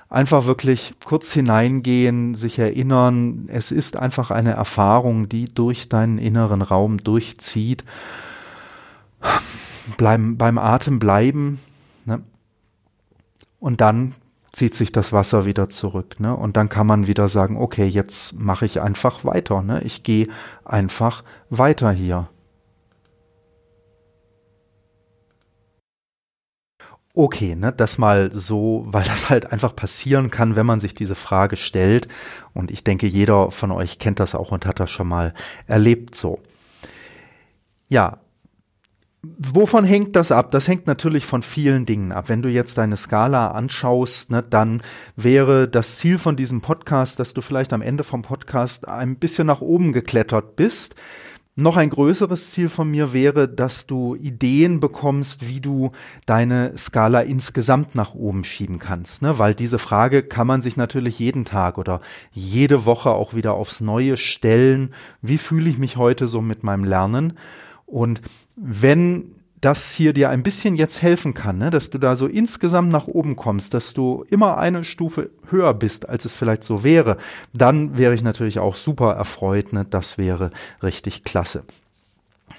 einfach 0.08 0.46
wirklich 0.46 0.94
kurz 1.04 1.32
hineingehen, 1.32 2.34
sich 2.34 2.58
erinnern. 2.58 3.46
Es 3.48 3.70
ist 3.70 3.96
einfach 3.96 4.30
eine 4.30 4.52
Erfahrung, 4.52 5.28
die 5.28 5.46
durch 5.46 5.88
deinen 5.88 6.18
inneren 6.18 6.62
Raum 6.62 6.98
durchzieht. 6.98 7.84
Bleiben, 9.96 10.38
beim 10.38 10.58
Atem 10.58 10.98
bleiben. 10.98 11.60
Ne? 12.04 12.22
Und 13.58 13.80
dann 13.80 14.14
zieht 14.52 14.74
sich 14.74 14.92
das 14.92 15.12
Wasser 15.12 15.44
wieder 15.44 15.68
zurück. 15.68 16.20
Ne? 16.20 16.34
Und 16.34 16.56
dann 16.56 16.68
kann 16.68 16.86
man 16.86 17.06
wieder 17.06 17.28
sagen, 17.28 17.56
okay, 17.56 17.86
jetzt 17.86 18.38
mache 18.38 18.64
ich 18.64 18.80
einfach 18.80 19.24
weiter. 19.24 19.62
Ne? 19.62 19.80
Ich 19.84 20.02
gehe 20.02 20.28
einfach 20.64 21.22
weiter 21.50 21.90
hier. 21.90 22.28
Okay, 27.18 27.56
ne, 27.56 27.72
das 27.72 27.98
mal 27.98 28.30
so, 28.32 28.84
weil 28.86 29.02
das 29.02 29.28
halt 29.28 29.50
einfach 29.50 29.74
passieren 29.74 30.30
kann, 30.30 30.54
wenn 30.54 30.66
man 30.66 30.78
sich 30.78 30.94
diese 30.94 31.16
Frage 31.16 31.56
stellt. 31.56 32.06
Und 32.54 32.70
ich 32.70 32.84
denke, 32.84 33.08
jeder 33.08 33.50
von 33.50 33.72
euch 33.72 33.98
kennt 33.98 34.20
das 34.20 34.36
auch 34.36 34.52
und 34.52 34.64
hat 34.66 34.78
das 34.78 34.90
schon 34.90 35.08
mal 35.08 35.34
erlebt 35.66 36.14
so. 36.14 36.38
Ja. 37.88 38.18
Wovon 39.22 39.84
hängt 39.84 40.14
das 40.14 40.30
ab? 40.30 40.52
Das 40.52 40.68
hängt 40.68 40.86
natürlich 40.86 41.26
von 41.26 41.42
vielen 41.42 41.86
Dingen 41.86 42.12
ab. 42.12 42.28
Wenn 42.28 42.40
du 42.40 42.48
jetzt 42.48 42.78
deine 42.78 42.96
Skala 42.96 43.48
anschaust, 43.48 44.30
ne, 44.30 44.44
dann 44.48 44.80
wäre 45.16 45.66
das 45.66 45.96
Ziel 45.96 46.18
von 46.18 46.36
diesem 46.36 46.60
Podcast, 46.60 47.18
dass 47.18 47.34
du 47.34 47.40
vielleicht 47.40 47.72
am 47.72 47.82
Ende 47.82 48.04
vom 48.04 48.22
Podcast 48.22 48.86
ein 48.86 49.16
bisschen 49.16 49.48
nach 49.48 49.60
oben 49.60 49.92
geklettert 49.92 50.54
bist. 50.54 50.94
Noch 51.60 51.76
ein 51.76 51.90
größeres 51.90 52.52
Ziel 52.52 52.68
von 52.68 52.88
mir 52.88 53.12
wäre, 53.12 53.48
dass 53.48 53.88
du 53.88 54.14
Ideen 54.14 54.78
bekommst, 54.78 55.48
wie 55.48 55.60
du 55.60 55.90
deine 56.24 56.78
Skala 56.78 57.22
insgesamt 57.22 57.96
nach 57.96 58.14
oben 58.14 58.44
schieben 58.44 58.78
kannst. 58.78 59.22
Ne? 59.22 59.40
Weil 59.40 59.54
diese 59.56 59.80
Frage 59.80 60.22
kann 60.22 60.46
man 60.46 60.62
sich 60.62 60.76
natürlich 60.76 61.18
jeden 61.18 61.44
Tag 61.44 61.76
oder 61.76 62.00
jede 62.30 62.84
Woche 62.84 63.10
auch 63.10 63.34
wieder 63.34 63.54
aufs 63.54 63.80
Neue 63.80 64.16
stellen. 64.16 64.94
Wie 65.20 65.36
fühle 65.36 65.68
ich 65.68 65.78
mich 65.78 65.96
heute 65.96 66.28
so 66.28 66.40
mit 66.40 66.62
meinem 66.62 66.84
Lernen? 66.84 67.32
Und 67.86 68.22
wenn 68.54 69.34
das 69.60 69.92
hier 69.92 70.12
dir 70.12 70.30
ein 70.30 70.42
bisschen 70.42 70.76
jetzt 70.76 71.02
helfen 71.02 71.34
kann, 71.34 71.58
ne? 71.58 71.70
dass 71.70 71.90
du 71.90 71.98
da 71.98 72.16
so 72.16 72.26
insgesamt 72.26 72.90
nach 72.90 73.08
oben 73.08 73.36
kommst, 73.36 73.74
dass 73.74 73.94
du 73.94 74.24
immer 74.28 74.58
eine 74.58 74.84
Stufe 74.84 75.30
höher 75.50 75.74
bist, 75.74 76.08
als 76.08 76.24
es 76.24 76.34
vielleicht 76.34 76.64
so 76.64 76.84
wäre, 76.84 77.16
dann 77.52 77.98
wäre 77.98 78.14
ich 78.14 78.22
natürlich 78.22 78.58
auch 78.58 78.76
super 78.76 79.14
erfreut. 79.14 79.72
Ne? 79.72 79.86
Das 79.88 80.18
wäre 80.18 80.50
richtig 80.82 81.24
klasse. 81.24 81.64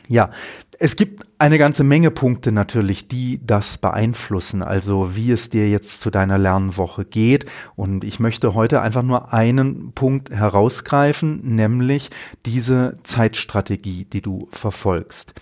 Ja, 0.08 0.32
es 0.79 0.96
gibt 0.96 1.25
eine 1.38 1.58
ganze 1.58 1.84
Menge 1.84 2.10
Punkte 2.10 2.51
natürlich, 2.51 3.08
die 3.08 3.39
das 3.46 3.77
beeinflussen, 3.77 4.63
also 4.63 5.15
wie 5.15 5.32
es 5.32 5.50
dir 5.50 5.70
jetzt 5.70 6.00
zu 6.00 6.10
deiner 6.10 6.38
Lernwoche 6.38 7.06
geht. 7.06 7.46
Und 7.75 8.03
ich 8.03 8.20
möchte 8.20 8.53
heute 8.53 8.82
einfach 8.82 9.03
nur 9.03 9.34
einen 9.34 9.91
Punkt 9.94 10.32
herausgreifen, 10.32 11.41
nämlich 11.56 12.10
diese 12.46 12.98
Zeitstrategie, 13.03 14.06
die 14.06 14.22
du 14.22 14.48
verfolgst. 14.51 15.34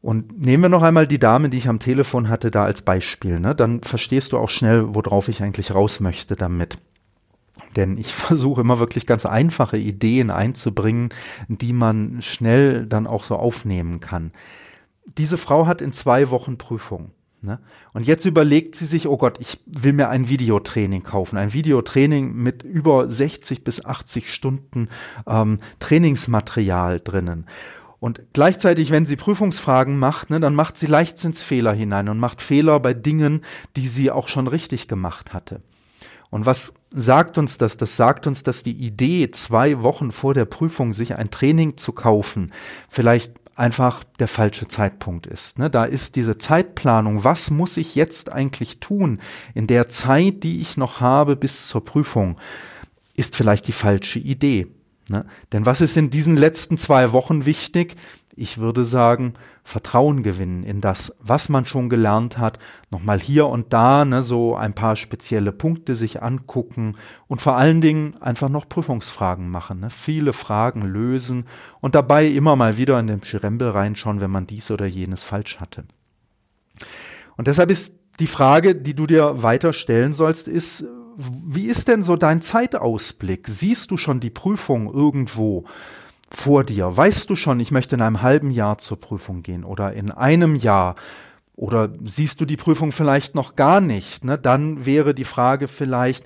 Und 0.00 0.40
nehmen 0.44 0.64
wir 0.64 0.68
noch 0.68 0.82
einmal 0.82 1.06
die 1.06 1.18
Dame, 1.18 1.48
die 1.48 1.58
ich 1.58 1.68
am 1.68 1.80
Telefon 1.80 2.28
hatte, 2.28 2.50
da 2.50 2.64
als 2.64 2.82
Beispiel. 2.82 3.40
Ne? 3.40 3.54
Dann 3.54 3.82
verstehst 3.82 4.32
du 4.32 4.38
auch 4.38 4.48
schnell, 4.48 4.94
worauf 4.94 5.28
ich 5.28 5.42
eigentlich 5.42 5.74
raus 5.74 6.00
möchte 6.00 6.36
damit. 6.36 6.78
Denn 7.76 7.98
ich 7.98 8.14
versuche 8.14 8.60
immer 8.60 8.78
wirklich 8.78 9.06
ganz 9.06 9.26
einfache 9.26 9.76
Ideen 9.76 10.30
einzubringen, 10.30 11.10
die 11.48 11.72
man 11.72 12.22
schnell 12.22 12.86
dann 12.86 13.06
auch 13.06 13.24
so 13.24 13.36
aufnehmen 13.36 14.00
kann. 14.00 14.32
Diese 15.16 15.36
Frau 15.36 15.66
hat 15.66 15.80
in 15.80 15.92
zwei 15.92 16.30
Wochen 16.30 16.58
Prüfung. 16.58 17.10
Ne? 17.40 17.60
Und 17.92 18.06
jetzt 18.06 18.24
überlegt 18.24 18.74
sie 18.74 18.86
sich, 18.86 19.06
oh 19.06 19.16
Gott, 19.16 19.38
ich 19.40 19.60
will 19.66 19.92
mir 19.92 20.08
ein 20.08 20.28
Videotraining 20.28 21.02
kaufen. 21.02 21.38
Ein 21.38 21.52
Videotraining 21.52 22.34
mit 22.34 22.62
über 22.62 23.08
60 23.10 23.62
bis 23.64 23.84
80 23.84 24.32
Stunden 24.32 24.88
ähm, 25.26 25.60
Trainingsmaterial 25.78 27.00
drinnen. 27.00 27.46
Und 28.00 28.22
gleichzeitig, 28.32 28.90
wenn 28.90 29.06
sie 29.06 29.16
Prüfungsfragen 29.16 29.98
macht, 29.98 30.30
ne, 30.30 30.38
dann 30.38 30.54
macht 30.54 30.76
sie 30.76 30.86
Leichtsinnsfehler 30.86 31.72
hinein 31.72 32.08
und 32.08 32.18
macht 32.18 32.42
Fehler 32.42 32.78
bei 32.80 32.94
Dingen, 32.94 33.42
die 33.76 33.88
sie 33.88 34.10
auch 34.10 34.28
schon 34.28 34.46
richtig 34.46 34.86
gemacht 34.86 35.34
hatte. 35.34 35.62
Und 36.30 36.46
was 36.46 36.74
sagt 36.90 37.38
uns 37.38 37.58
das? 37.58 37.76
Das 37.76 37.96
sagt 37.96 38.26
uns, 38.26 38.42
dass 38.42 38.62
die 38.62 38.72
Idee, 38.72 39.30
zwei 39.30 39.82
Wochen 39.82 40.12
vor 40.12 40.34
der 40.34 40.44
Prüfung 40.44 40.92
sich 40.92 41.16
ein 41.16 41.30
Training 41.30 41.76
zu 41.76 41.92
kaufen, 41.92 42.52
vielleicht 42.88 43.34
einfach 43.56 44.04
der 44.20 44.28
falsche 44.28 44.68
Zeitpunkt 44.68 45.26
ist. 45.26 45.58
Ne? 45.58 45.68
Da 45.68 45.84
ist 45.84 46.14
diese 46.14 46.38
Zeitplanung, 46.38 47.24
was 47.24 47.50
muss 47.50 47.76
ich 47.76 47.96
jetzt 47.96 48.32
eigentlich 48.32 48.78
tun 48.78 49.20
in 49.54 49.66
der 49.66 49.88
Zeit, 49.88 50.44
die 50.44 50.60
ich 50.60 50.76
noch 50.76 51.00
habe 51.00 51.34
bis 51.34 51.66
zur 51.66 51.84
Prüfung, 51.84 52.38
ist 53.16 53.34
vielleicht 53.34 53.66
die 53.66 53.72
falsche 53.72 54.20
Idee. 54.20 54.68
Ne? 55.10 55.24
Denn 55.52 55.64
was 55.64 55.80
ist 55.80 55.96
in 55.96 56.10
diesen 56.10 56.36
letzten 56.36 56.76
zwei 56.76 57.12
Wochen 57.12 57.46
wichtig? 57.46 57.96
Ich 58.36 58.58
würde 58.58 58.84
sagen, 58.84 59.34
Vertrauen 59.64 60.22
gewinnen 60.22 60.62
in 60.62 60.80
das, 60.80 61.12
was 61.18 61.48
man 61.48 61.64
schon 61.64 61.88
gelernt 61.88 62.38
hat, 62.38 62.58
nochmal 62.90 63.18
hier 63.18 63.46
und 63.46 63.72
da 63.72 64.04
ne, 64.04 64.22
so 64.22 64.54
ein 64.54 64.74
paar 64.74 64.96
spezielle 64.96 65.50
Punkte 65.50 65.96
sich 65.96 66.22
angucken 66.22 66.96
und 67.26 67.42
vor 67.42 67.56
allen 67.56 67.80
Dingen 67.80 68.16
einfach 68.20 68.48
noch 68.48 68.68
Prüfungsfragen 68.68 69.48
machen, 69.50 69.80
ne? 69.80 69.90
viele 69.90 70.32
Fragen 70.32 70.82
lösen 70.82 71.46
und 71.80 71.94
dabei 71.94 72.26
immer 72.26 72.54
mal 72.54 72.76
wieder 72.76 73.00
in 73.00 73.08
den 73.08 73.24
Schirembel 73.24 73.70
reinschauen, 73.70 74.20
wenn 74.20 74.30
man 74.30 74.46
dies 74.46 74.70
oder 74.70 74.86
jenes 74.86 75.22
falsch 75.22 75.58
hatte. 75.58 75.84
Und 77.36 77.46
deshalb 77.48 77.70
ist 77.70 77.94
die 78.20 78.26
Frage, 78.26 78.74
die 78.74 78.94
du 78.94 79.06
dir 79.06 79.42
weiter 79.42 79.72
stellen 79.72 80.12
sollst, 80.12 80.48
ist, 80.48 80.84
wie 81.18 81.66
ist 81.66 81.88
denn 81.88 82.04
so 82.04 82.14
dein 82.14 82.42
Zeitausblick? 82.42 83.48
Siehst 83.48 83.90
du 83.90 83.96
schon 83.96 84.20
die 84.20 84.30
Prüfung 84.30 84.92
irgendwo 84.92 85.64
vor 86.30 86.62
dir? 86.62 86.96
Weißt 86.96 87.28
du 87.28 87.34
schon, 87.34 87.58
ich 87.58 87.72
möchte 87.72 87.96
in 87.96 88.02
einem 88.02 88.22
halben 88.22 88.52
Jahr 88.52 88.78
zur 88.78 89.00
Prüfung 89.00 89.42
gehen 89.42 89.64
oder 89.64 89.92
in 89.94 90.12
einem 90.12 90.54
Jahr? 90.54 90.94
Oder 91.56 91.90
siehst 92.04 92.40
du 92.40 92.44
die 92.44 92.56
Prüfung 92.56 92.92
vielleicht 92.92 93.34
noch 93.34 93.56
gar 93.56 93.80
nicht? 93.80 94.24
Ne? 94.24 94.38
Dann 94.38 94.86
wäre 94.86 95.12
die 95.12 95.24
Frage 95.24 95.66
vielleicht, 95.66 96.24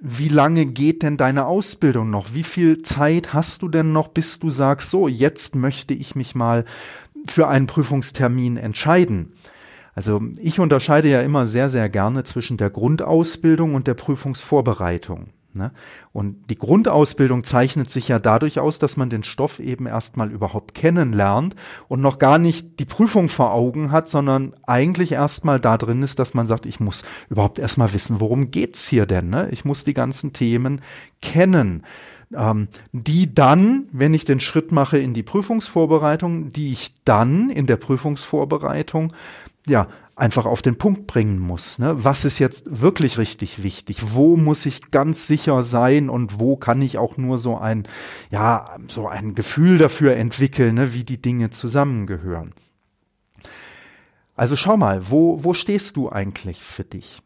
wie 0.00 0.28
lange 0.28 0.64
geht 0.64 1.02
denn 1.02 1.18
deine 1.18 1.44
Ausbildung 1.44 2.08
noch? 2.08 2.32
Wie 2.32 2.42
viel 2.42 2.80
Zeit 2.80 3.34
hast 3.34 3.60
du 3.60 3.68
denn 3.68 3.92
noch, 3.92 4.08
bis 4.08 4.38
du 4.38 4.48
sagst, 4.48 4.88
so, 4.88 5.08
jetzt 5.08 5.54
möchte 5.54 5.92
ich 5.92 6.16
mich 6.16 6.34
mal 6.34 6.64
für 7.26 7.48
einen 7.48 7.66
Prüfungstermin 7.66 8.56
entscheiden? 8.56 9.34
Also 9.94 10.22
ich 10.38 10.58
unterscheide 10.58 11.08
ja 11.08 11.20
immer 11.20 11.46
sehr, 11.46 11.68
sehr 11.68 11.88
gerne 11.88 12.24
zwischen 12.24 12.56
der 12.56 12.70
Grundausbildung 12.70 13.74
und 13.74 13.86
der 13.86 13.94
Prüfungsvorbereitung. 13.94 15.28
Ne? 15.54 15.70
Und 16.12 16.48
die 16.48 16.56
Grundausbildung 16.56 17.44
zeichnet 17.44 17.90
sich 17.90 18.08
ja 18.08 18.18
dadurch 18.18 18.58
aus, 18.58 18.78
dass 18.78 18.96
man 18.96 19.10
den 19.10 19.22
Stoff 19.22 19.58
eben 19.58 19.86
erstmal 19.86 20.30
überhaupt 20.30 20.74
kennenlernt 20.74 21.56
und 21.88 22.00
noch 22.00 22.18
gar 22.18 22.38
nicht 22.38 22.80
die 22.80 22.86
Prüfung 22.86 23.28
vor 23.28 23.52
Augen 23.52 23.92
hat, 23.92 24.08
sondern 24.08 24.54
eigentlich 24.66 25.12
erstmal 25.12 25.60
da 25.60 25.76
drin 25.76 26.02
ist, 26.02 26.18
dass 26.18 26.32
man 26.32 26.46
sagt, 26.46 26.64
ich 26.64 26.80
muss 26.80 27.04
überhaupt 27.28 27.58
erstmal 27.58 27.92
wissen, 27.92 28.20
worum 28.20 28.50
geht's 28.50 28.88
hier 28.88 29.04
denn? 29.04 29.28
Ne? 29.28 29.48
Ich 29.50 29.66
muss 29.66 29.84
die 29.84 29.94
ganzen 29.94 30.32
Themen 30.32 30.80
kennen. 31.20 31.82
Ähm, 32.34 32.68
die 32.92 33.34
dann, 33.34 33.88
wenn 33.92 34.14
ich 34.14 34.24
den 34.24 34.40
Schritt 34.40 34.72
mache 34.72 34.96
in 34.96 35.12
die 35.12 35.22
Prüfungsvorbereitung, 35.22 36.50
die 36.50 36.72
ich 36.72 36.94
dann 37.04 37.50
in 37.50 37.66
der 37.66 37.76
Prüfungsvorbereitung 37.76 39.12
ja 39.66 39.88
einfach 40.14 40.44
auf 40.44 40.62
den 40.62 40.76
Punkt 40.76 41.06
bringen 41.06 41.38
muss. 41.38 41.78
Ne? 41.78 42.04
Was 42.04 42.24
ist 42.24 42.38
jetzt 42.38 42.82
wirklich 42.82 43.18
richtig 43.18 43.62
wichtig? 43.62 44.14
Wo 44.14 44.36
muss 44.36 44.66
ich 44.66 44.90
ganz 44.90 45.26
sicher 45.26 45.64
sein 45.64 46.08
und 46.10 46.38
wo 46.38 46.56
kann 46.56 46.82
ich 46.82 46.98
auch 46.98 47.16
nur 47.16 47.38
so 47.38 47.56
ein, 47.56 47.88
ja, 48.30 48.76
so 48.88 49.08
ein 49.08 49.34
Gefühl 49.34 49.78
dafür 49.78 50.16
entwickeln, 50.16 50.74
ne, 50.74 50.94
wie 50.94 51.04
die 51.04 51.20
Dinge 51.20 51.50
zusammengehören? 51.50 52.52
Also 54.36 54.56
schau 54.56 54.76
mal, 54.76 55.10
wo, 55.10 55.42
wo 55.44 55.54
stehst 55.54 55.96
du 55.96 56.10
eigentlich 56.10 56.62
für 56.62 56.84
dich? 56.84 57.22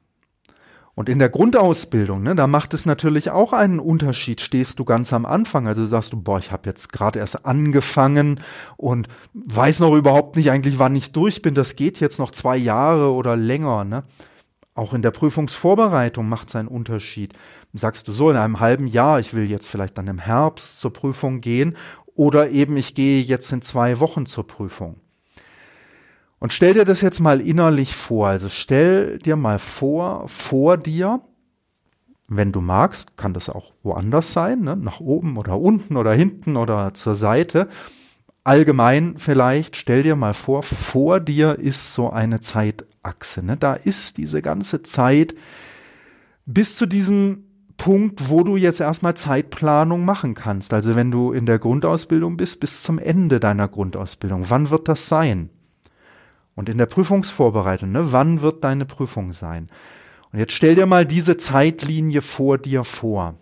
Und 0.98 1.10
in 1.10 1.18
der 1.18 1.28
Grundausbildung, 1.28 2.22
ne, 2.22 2.34
da 2.34 2.46
macht 2.46 2.72
es 2.72 2.86
natürlich 2.86 3.30
auch 3.30 3.52
einen 3.52 3.80
Unterschied. 3.80 4.40
Stehst 4.40 4.78
du 4.78 4.86
ganz 4.86 5.12
am 5.12 5.26
Anfang, 5.26 5.66
also 5.66 5.86
sagst 5.86 6.14
du, 6.14 6.16
boah, 6.22 6.38
ich 6.38 6.52
habe 6.52 6.70
jetzt 6.70 6.90
gerade 6.90 7.18
erst 7.18 7.44
angefangen 7.44 8.40
und 8.78 9.06
weiß 9.34 9.80
noch 9.80 9.94
überhaupt 9.94 10.36
nicht 10.36 10.50
eigentlich, 10.50 10.78
wann 10.78 10.96
ich 10.96 11.12
durch 11.12 11.42
bin. 11.42 11.54
Das 11.54 11.76
geht 11.76 12.00
jetzt 12.00 12.18
noch 12.18 12.30
zwei 12.30 12.56
Jahre 12.56 13.12
oder 13.12 13.36
länger. 13.36 13.84
Ne? 13.84 14.04
Auch 14.74 14.94
in 14.94 15.02
der 15.02 15.10
Prüfungsvorbereitung 15.10 16.26
macht 16.26 16.48
es 16.48 16.56
einen 16.56 16.66
Unterschied. 16.66 17.34
Sagst 17.74 18.08
du 18.08 18.12
so, 18.12 18.30
in 18.30 18.38
einem 18.38 18.58
halben 18.60 18.86
Jahr, 18.86 19.20
ich 19.20 19.34
will 19.34 19.50
jetzt 19.50 19.68
vielleicht 19.68 19.98
dann 19.98 20.08
im 20.08 20.18
Herbst 20.18 20.80
zur 20.80 20.94
Prüfung 20.94 21.42
gehen 21.42 21.76
oder 22.14 22.48
eben 22.48 22.78
ich 22.78 22.94
gehe 22.94 23.20
jetzt 23.20 23.52
in 23.52 23.60
zwei 23.60 24.00
Wochen 24.00 24.24
zur 24.24 24.46
Prüfung. 24.46 24.96
Und 26.38 26.52
stell 26.52 26.75
dir 26.75 26.85
das 26.85 27.00
jetzt 27.00 27.21
mal 27.21 27.40
innerlich 27.40 27.95
vor. 27.95 28.28
Also 28.28 28.49
stell 28.49 29.19
dir 29.19 29.37
mal 29.37 29.59
vor, 29.59 30.28
vor 30.28 30.76
dir, 30.76 31.21
wenn 32.28 32.52
du 32.52 32.61
magst, 32.61 33.16
kann 33.16 33.33
das 33.33 33.49
auch 33.49 33.73
woanders 33.83 34.33
sein, 34.33 34.61
ne? 34.61 34.76
nach 34.76 35.00
oben 35.00 35.37
oder 35.37 35.59
unten 35.59 35.97
oder 35.97 36.12
hinten 36.12 36.57
oder 36.57 36.93
zur 36.95 37.14
Seite. 37.14 37.69
Allgemein 38.45 39.14
vielleicht, 39.16 39.76
stell 39.76 40.02
dir 40.02 40.14
mal 40.14 40.35
vor, 40.35 40.62
vor 40.62 41.21
dir 41.21 41.59
ist 41.59 41.95
so 41.95 42.11
eine 42.11 42.40
Zeitachse. 42.40 43.45
Ne? 43.45 43.57
Da 43.57 43.75
ist 43.75 44.19
diese 44.19 44.43
ganze 44.43 44.83
Zeit 44.83 45.35
bis 46.45 46.76
zu 46.76 46.87
diesem 46.87 47.45
Punkt, 47.76 48.31
wo 48.31 48.43
du 48.43 48.57
jetzt 48.57 48.81
erstmal 48.81 49.14
Zeitplanung 49.14 50.05
machen 50.05 50.35
kannst. 50.35 50.73
Also 50.73 50.97
wenn 50.97 51.11
du 51.11 51.33
in 51.33 51.47
der 51.47 51.59
Grundausbildung 51.59 52.37
bist, 52.37 52.61
bis 52.61 52.83
zum 52.83 52.99
Ende 52.99 53.40
deiner 53.40 53.69
Grundausbildung. 53.69 54.45
Wann 54.49 54.71
wird 54.71 54.88
das 54.88 55.09
sein? 55.09 55.50
Und 56.56 56.68
in 56.68 56.78
der 56.78 56.86
Prüfungsvorbereitung, 56.86 57.92
ne, 57.92 58.12
wann 58.12 58.40
wird 58.40 58.64
deine 58.64 58.86
Prüfung 58.86 59.32
sein? 59.32 59.68
Und 60.32 60.40
jetzt 60.40 60.54
stell 60.54 60.75
dir 60.75 60.86
mal 60.86 61.06
diese 61.06 61.36
Zeitlinie 61.36 62.22
vor 62.22 62.58
dir 62.58 62.82
vor. 62.82 63.34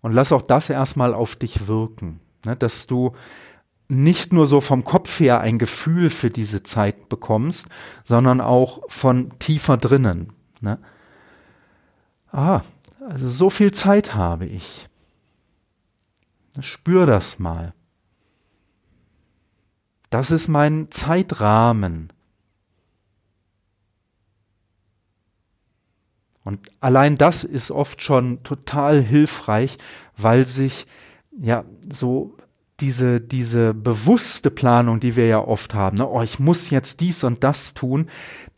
Und 0.00 0.12
lass 0.12 0.32
auch 0.32 0.42
das 0.42 0.70
erstmal 0.70 1.14
auf 1.14 1.36
dich 1.36 1.68
wirken, 1.68 2.20
ne, 2.44 2.56
dass 2.56 2.86
du 2.86 3.12
nicht 3.86 4.32
nur 4.32 4.46
so 4.46 4.60
vom 4.60 4.84
Kopf 4.84 5.20
her 5.20 5.40
ein 5.40 5.58
Gefühl 5.58 6.10
für 6.10 6.30
diese 6.30 6.62
Zeit 6.62 7.08
bekommst, 7.08 7.68
sondern 8.04 8.40
auch 8.40 8.82
von 8.88 9.38
tiefer 9.40 9.76
drinnen. 9.76 10.32
Ne? 10.60 10.78
Ah, 12.30 12.62
also 13.08 13.28
so 13.28 13.50
viel 13.50 13.72
Zeit 13.72 14.14
habe 14.14 14.46
ich. 14.46 14.88
Spür 16.60 17.04
das 17.04 17.38
mal. 17.38 17.74
Das 20.10 20.30
ist 20.30 20.48
mein 20.48 20.90
Zeitrahmen. 20.90 22.12
Und 26.44 26.68
allein 26.80 27.16
das 27.16 27.44
ist 27.44 27.70
oft 27.70 28.02
schon 28.02 28.42
total 28.42 29.00
hilfreich, 29.00 29.78
weil 30.16 30.46
sich 30.46 30.86
ja 31.38 31.64
so 31.88 32.36
diese, 32.80 33.20
diese 33.20 33.74
bewusste 33.74 34.50
Planung, 34.50 35.00
die 35.00 35.14
wir 35.14 35.26
ja 35.26 35.38
oft 35.38 35.74
haben, 35.74 35.98
ne, 35.98 36.08
oh, 36.08 36.22
ich 36.22 36.38
muss 36.38 36.70
jetzt 36.70 37.00
dies 37.00 37.22
und 37.24 37.44
das 37.44 37.74
tun, 37.74 38.08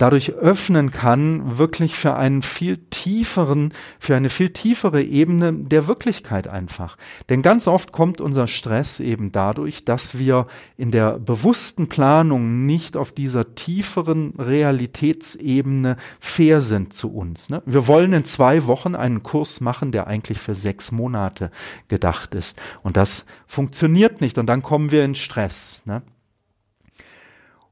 dadurch 0.02 0.32
öffnen 0.32 0.90
kann, 0.90 1.58
wirklich 1.58 1.94
für 1.94 2.16
einen 2.16 2.42
viel 2.42 2.76
tieferen, 2.76 3.72
für 4.00 4.16
eine 4.16 4.30
viel 4.30 4.50
tiefere 4.50 5.00
Ebene 5.00 5.52
der 5.52 5.86
Wirklichkeit 5.86 6.48
einfach. 6.48 6.96
Denn 7.28 7.40
ganz 7.40 7.68
oft 7.68 7.92
kommt 7.92 8.20
unser 8.20 8.48
Stress 8.48 8.98
eben 8.98 9.30
dadurch, 9.30 9.84
dass 9.84 10.18
wir 10.18 10.48
in 10.76 10.90
der 10.90 11.20
bewussten 11.20 11.88
Planung 11.88 12.66
nicht 12.66 12.96
auf 12.96 13.12
dieser 13.12 13.54
tieferen 13.54 14.34
Realitätsebene 14.36 15.96
fair 16.18 16.62
sind 16.62 16.92
zu 16.92 17.12
uns. 17.12 17.48
Ne? 17.48 17.62
Wir 17.64 17.86
wollen 17.86 18.12
in 18.12 18.24
zwei 18.24 18.66
Wochen 18.66 18.96
einen 18.96 19.22
Kurs 19.22 19.60
machen, 19.60 19.92
der 19.92 20.08
eigentlich 20.08 20.38
für 20.38 20.56
sechs 20.56 20.90
Monate 20.90 21.52
gedacht 21.86 22.34
ist. 22.34 22.60
Und 22.82 22.96
das 22.96 23.24
funktioniert 23.46 24.20
nicht 24.20 24.36
und 24.36 24.46
dann 24.46 24.62
kommen 24.62 24.90
wir 24.90 25.04
in 25.04 25.14
Stress. 25.14 25.82
Ne? 25.84 26.02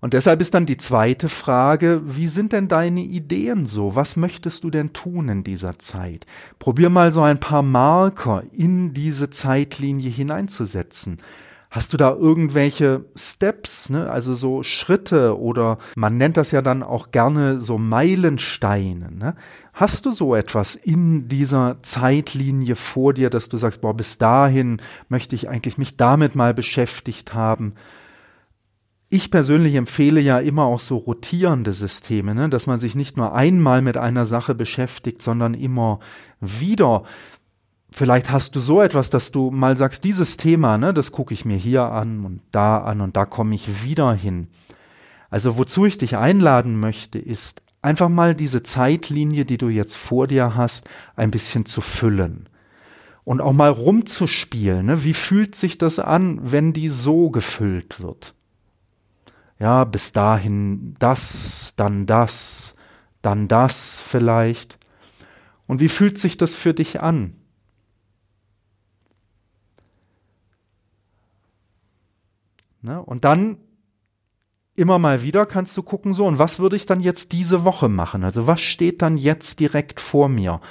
Und 0.01 0.15
deshalb 0.15 0.41
ist 0.41 0.55
dann 0.55 0.65
die 0.65 0.79
zweite 0.79 1.29
Frage, 1.29 2.01
wie 2.05 2.27
sind 2.27 2.53
denn 2.53 2.69
deine 2.69 3.03
Ideen 3.03 3.67
so? 3.67 3.97
Was 3.97 4.17
möchtest 4.17 4.65
du 4.65 4.71
denn 4.71 4.93
tun 4.93 5.29
in 5.29 5.45
dieser 5.45 5.79
Zeit? 5.79 6.27
Probier 6.59 6.89
mal 6.89 7.13
so 7.13 7.21
ein 7.21 7.39
paar 7.39 7.63
Marker 7.63 8.43
in 8.53 8.95
diese 8.95 9.29
Zeitlinie 9.29 10.11
hineinzusetzen. 10.11 11.19
Hast 11.71 11.93
du 11.93 11.97
da 11.97 12.13
irgendwelche 12.13 13.05
Steps, 13.15 13.91
ne? 13.91 14.11
also 14.11 14.35
so 14.35 14.65
Schritte 14.65 15.39
oder 15.39 15.79
man 15.95 16.17
nennt 16.17 16.37
das 16.37 16.51
ja 16.51 16.63
dann 16.63 16.83
auch 16.83 17.13
gerne 17.13 17.61
so 17.61 17.79
Meilensteine. 17.79 19.13
Ne? 19.13 19.37
Hast 19.73 20.05
du 20.05 20.11
so 20.11 20.35
etwas 20.35 20.75
in 20.75 21.29
dieser 21.29 21.77
Zeitlinie 21.83 22.75
vor 22.75 23.15
dir, 23.15 23.31
dass 23.31 23.49
du 23.49 23.57
sagst, 23.57 23.83
boah, 23.83 23.95
bis 23.95 24.19
dahin 24.19 24.83
möchte 25.09 25.37
ich 25.37 25.49
eigentlich 25.49 25.79
mich 25.79 25.97
damit 25.97 26.35
mal 26.35 26.55
beschäftigt 26.55 27.35
haben? 27.35 27.75
Ich 29.13 29.33
persönlich 29.33 29.75
empfehle 29.75 30.21
ja 30.21 30.39
immer 30.39 30.67
auch 30.67 30.79
so 30.79 30.97
rotierende 30.97 31.73
Systeme, 31.73 32.33
ne? 32.33 32.49
dass 32.49 32.69
man 32.69 32.79
sich 32.79 32.95
nicht 32.95 33.17
nur 33.17 33.35
einmal 33.35 33.83
mit 33.83 33.97
einer 33.97 34.25
Sache 34.25 34.55
beschäftigt, 34.55 35.21
sondern 35.21 35.55
immer 35.55 35.99
wieder. 36.41 37.03
Vielleicht 37.91 38.31
hast 38.31 38.55
du 38.55 38.61
so 38.61 38.81
etwas, 38.81 39.11
dass 39.11 39.33
du 39.33 39.51
mal 39.51 39.77
sagst, 39.77 40.05
dieses 40.05 40.37
Thema, 40.37 40.79
ne, 40.79 40.95
das 40.95 41.11
gucke 41.11 41.35
ich 41.35 41.45
mir 41.45 41.57
hier 41.57 41.87
an 41.87 42.25
und 42.25 42.41
da 42.53 42.79
an 42.79 43.01
und 43.01 43.17
da 43.17 43.27
komme 43.27 43.53
ich 43.57 43.83
wieder 43.83 44.13
hin. 44.13 44.47
Also 45.29 45.59
wozu 45.59 45.87
ich 45.87 45.99
dich 45.99 46.17
einladen 46.17 46.79
möchte, 46.79 47.19
ist 47.19 47.63
einfach 47.83 48.09
mal 48.09 48.37
diese 48.37 48.63
Zeitlinie, 48.63 49.45
die 49.45 49.59
du 49.59 49.71
jetzt 49.71 49.97
vor 49.97 50.29
dir 50.29 50.55
hast, 50.55 50.89
ein 51.17 51.33
bisschen 51.33 51.67
zu 51.67 51.81
füllen. 51.81 52.49
Und 53.25 53.41
auch 53.41 53.53
mal 53.53 53.71
rumzuspielen. 53.71 54.87
Ne? 54.87 55.03
Wie 55.03 55.15
fühlt 55.15 55.57
sich 55.57 55.79
das 55.79 55.99
an, 55.99 56.39
wenn 56.43 56.73
die 56.73 56.89
so 56.89 57.31
gefüllt 57.31 58.01
wird? 58.01 58.35
Ja, 59.61 59.85
bis 59.85 60.13
dahin 60.13 60.95
das, 60.99 61.75
dann 61.77 62.07
das, 62.07 62.75
dann 63.21 63.47
das 63.47 64.01
vielleicht. 64.01 64.79
Und 65.67 65.81
wie 65.81 65.89
fühlt 65.89 66.19
sich 66.19 66.39
das 66.39 66.57
für 66.57 66.73
dich 66.73 67.03
an? 67.03 67.37
Ne? 72.81 73.03
Und 73.03 73.25
dann 73.25 73.59
immer 74.77 74.99
mal 74.99 75.23
wieder 75.23 75.45
kannst 75.45 75.77
du 75.77 75.83
gucken, 75.83 76.15
so, 76.15 76.27
und 76.27 76.39
was 76.39 76.59
würde 76.59 76.77
ich 76.77 76.87
dann 76.87 77.01
jetzt 77.01 77.33
diese 77.33 77.63
Woche 77.65 77.91
machen? 77.91 78.25
Also 78.25 78.47
was 78.47 78.63
steht 78.63 79.03
dann 79.03 79.19
jetzt 79.19 79.61
direkt 79.61 80.01
vor 80.01 80.31
mir? 80.31 80.63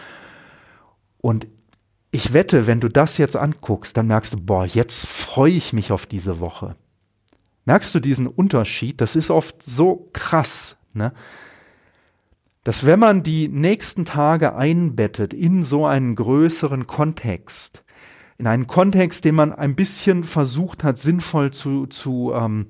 Und 1.21 1.45
ich 2.09 2.33
wette, 2.33 2.65
wenn 2.65 2.79
du 2.79 2.89
das 2.89 3.19
jetzt 3.19 3.35
anguckst, 3.35 3.95
dann 3.95 4.07
merkst 4.07 4.33
du, 4.33 4.37
boah, 4.41 4.65
jetzt 4.65 5.05
freue 5.05 5.51
ich 5.51 5.73
mich 5.73 5.91
auf 5.91 6.07
diese 6.07 6.39
Woche. 6.39 6.75
Merkst 7.69 7.93
du 7.93 7.99
diesen 7.99 8.25
Unterschied? 8.25 8.99
Das 8.99 9.15
ist 9.15 9.29
oft 9.29 9.61
so 9.61 10.09
krass, 10.11 10.75
ne? 10.95 11.13
Dass 12.63 12.83
wenn 12.83 12.97
man 12.97 13.21
die 13.21 13.47
nächsten 13.47 14.05
Tage 14.05 14.55
einbettet 14.55 15.35
in 15.35 15.61
so 15.61 15.85
einen 15.85 16.15
größeren 16.15 16.87
Kontext, 16.87 17.83
in 18.39 18.47
einen 18.47 18.65
Kontext, 18.65 19.23
den 19.23 19.35
man 19.35 19.53
ein 19.53 19.75
bisschen 19.75 20.23
versucht 20.23 20.83
hat, 20.83 20.97
sinnvoll 20.97 21.51
zu, 21.51 21.85
zu, 21.85 22.33
ähm, 22.33 22.69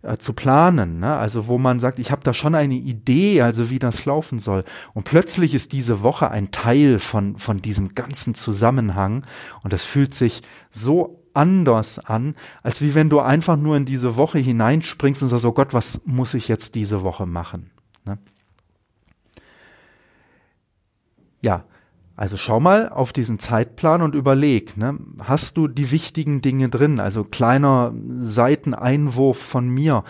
äh, 0.00 0.16
zu 0.16 0.32
planen. 0.32 1.00
Ne? 1.00 1.14
Also 1.14 1.46
wo 1.46 1.58
man 1.58 1.78
sagt, 1.78 1.98
ich 1.98 2.10
habe 2.10 2.24
da 2.24 2.32
schon 2.32 2.54
eine 2.54 2.76
Idee, 2.76 3.42
also 3.42 3.68
wie 3.68 3.78
das 3.78 4.06
laufen 4.06 4.38
soll. 4.38 4.64
Und 4.94 5.04
plötzlich 5.04 5.54
ist 5.54 5.72
diese 5.72 6.02
Woche 6.02 6.30
ein 6.30 6.52
Teil 6.52 7.00
von, 7.00 7.36
von 7.36 7.60
diesem 7.60 7.90
ganzen 7.90 8.34
Zusammenhang 8.34 9.26
und 9.62 9.74
das 9.74 9.84
fühlt 9.84 10.14
sich 10.14 10.40
so 10.72 11.17
anders 11.34 11.98
an, 11.98 12.34
als 12.62 12.80
wie 12.80 12.94
wenn 12.94 13.08
du 13.08 13.20
einfach 13.20 13.56
nur 13.56 13.76
in 13.76 13.84
diese 13.84 14.16
Woche 14.16 14.38
hineinspringst 14.38 15.22
und 15.22 15.28
sagst, 15.28 15.44
oh 15.44 15.52
Gott, 15.52 15.74
was 15.74 16.00
muss 16.04 16.34
ich 16.34 16.48
jetzt 16.48 16.74
diese 16.74 17.02
Woche 17.02 17.26
machen? 17.26 17.70
Ne? 18.04 18.18
Ja, 21.40 21.64
also 22.18 22.36
schau 22.36 22.58
mal 22.58 22.88
auf 22.88 23.12
diesen 23.12 23.38
Zeitplan 23.38 24.02
und 24.02 24.16
überleg, 24.16 24.76
ne, 24.76 24.98
hast 25.20 25.56
du 25.56 25.68
die 25.68 25.92
wichtigen 25.92 26.40
Dinge 26.40 26.68
drin? 26.68 26.98
Also 26.98 27.22
kleiner 27.22 27.94
Seiteneinwurf 28.18 29.38
von 29.38 29.68
mir. 29.68 30.02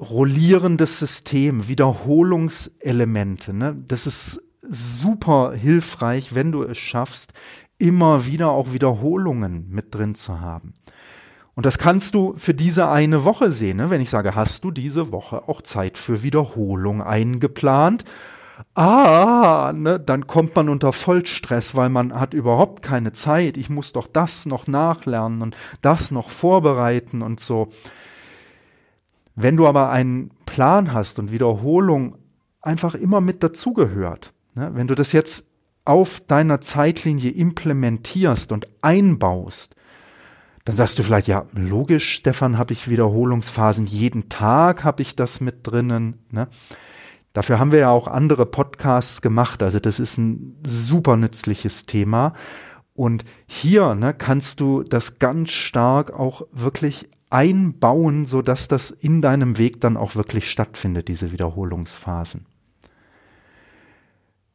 Rollierendes 0.00 0.98
System, 0.98 1.68
Wiederholungselemente, 1.68 3.52
ne? 3.52 3.76
Das 3.86 4.06
ist 4.06 4.40
super 4.62 5.52
hilfreich, 5.52 6.34
wenn 6.34 6.52
du 6.52 6.62
es 6.62 6.78
schaffst, 6.78 7.34
immer 7.84 8.26
wieder 8.26 8.50
auch 8.50 8.72
Wiederholungen 8.72 9.68
mit 9.68 9.94
drin 9.94 10.14
zu 10.14 10.40
haben. 10.40 10.72
Und 11.54 11.66
das 11.66 11.78
kannst 11.78 12.14
du 12.14 12.34
für 12.36 12.54
diese 12.54 12.88
eine 12.88 13.24
Woche 13.24 13.52
sehen. 13.52 13.76
Ne? 13.76 13.90
Wenn 13.90 14.00
ich 14.00 14.10
sage, 14.10 14.34
hast 14.34 14.64
du 14.64 14.70
diese 14.70 15.12
Woche 15.12 15.48
auch 15.48 15.62
Zeit 15.62 15.98
für 15.98 16.22
Wiederholung 16.22 17.02
eingeplant? 17.02 18.04
ah, 18.74 19.72
ne, 19.74 19.98
dann 19.98 20.26
kommt 20.26 20.54
man 20.54 20.68
unter 20.68 20.92
Vollstress, 20.92 21.74
weil 21.74 21.88
man 21.88 22.18
hat 22.18 22.34
überhaupt 22.34 22.82
keine 22.82 23.12
Zeit. 23.12 23.56
Ich 23.56 23.70
muss 23.70 23.92
doch 23.92 24.06
das 24.06 24.46
noch 24.46 24.66
nachlernen 24.66 25.42
und 25.42 25.56
das 25.82 26.10
noch 26.10 26.30
vorbereiten 26.30 27.22
und 27.22 27.40
so. 27.40 27.68
Wenn 29.34 29.56
du 29.56 29.66
aber 29.66 29.90
einen 29.90 30.30
Plan 30.46 30.92
hast 30.92 31.18
und 31.18 31.32
Wiederholung 31.32 32.16
einfach 32.60 32.94
immer 32.94 33.20
mit 33.20 33.42
dazugehört, 33.42 34.32
ne, 34.54 34.70
wenn 34.74 34.86
du 34.86 34.94
das 34.94 35.12
jetzt 35.12 35.44
auf 35.84 36.20
deiner 36.20 36.60
Zeitlinie 36.60 37.30
implementierst 37.30 38.52
und 38.52 38.66
einbaust, 38.80 39.74
dann 40.64 40.76
sagst 40.76 40.98
du 40.98 41.02
vielleicht, 41.02 41.28
ja, 41.28 41.44
logisch, 41.52 42.14
Stefan, 42.14 42.56
habe 42.56 42.72
ich 42.72 42.88
Wiederholungsphasen, 42.88 43.84
jeden 43.86 44.30
Tag 44.30 44.82
habe 44.82 45.02
ich 45.02 45.14
das 45.14 45.40
mit 45.42 45.66
drinnen. 45.66 46.24
Ne? 46.30 46.48
Dafür 47.34 47.58
haben 47.58 47.72
wir 47.72 47.80
ja 47.80 47.90
auch 47.90 48.08
andere 48.08 48.46
Podcasts 48.46 49.20
gemacht. 49.20 49.62
Also 49.62 49.78
das 49.78 50.00
ist 50.00 50.16
ein 50.16 50.56
super 50.66 51.16
nützliches 51.16 51.84
Thema. 51.84 52.32
Und 52.94 53.24
hier 53.46 53.94
ne, 53.94 54.14
kannst 54.14 54.60
du 54.60 54.84
das 54.84 55.18
ganz 55.18 55.50
stark 55.50 56.12
auch 56.12 56.46
wirklich 56.52 57.10
einbauen, 57.28 58.24
so 58.24 58.40
dass 58.40 58.68
das 58.68 58.90
in 58.90 59.20
deinem 59.20 59.58
Weg 59.58 59.80
dann 59.80 59.96
auch 59.96 60.14
wirklich 60.14 60.50
stattfindet, 60.50 61.08
diese 61.08 61.32
Wiederholungsphasen. 61.32 62.46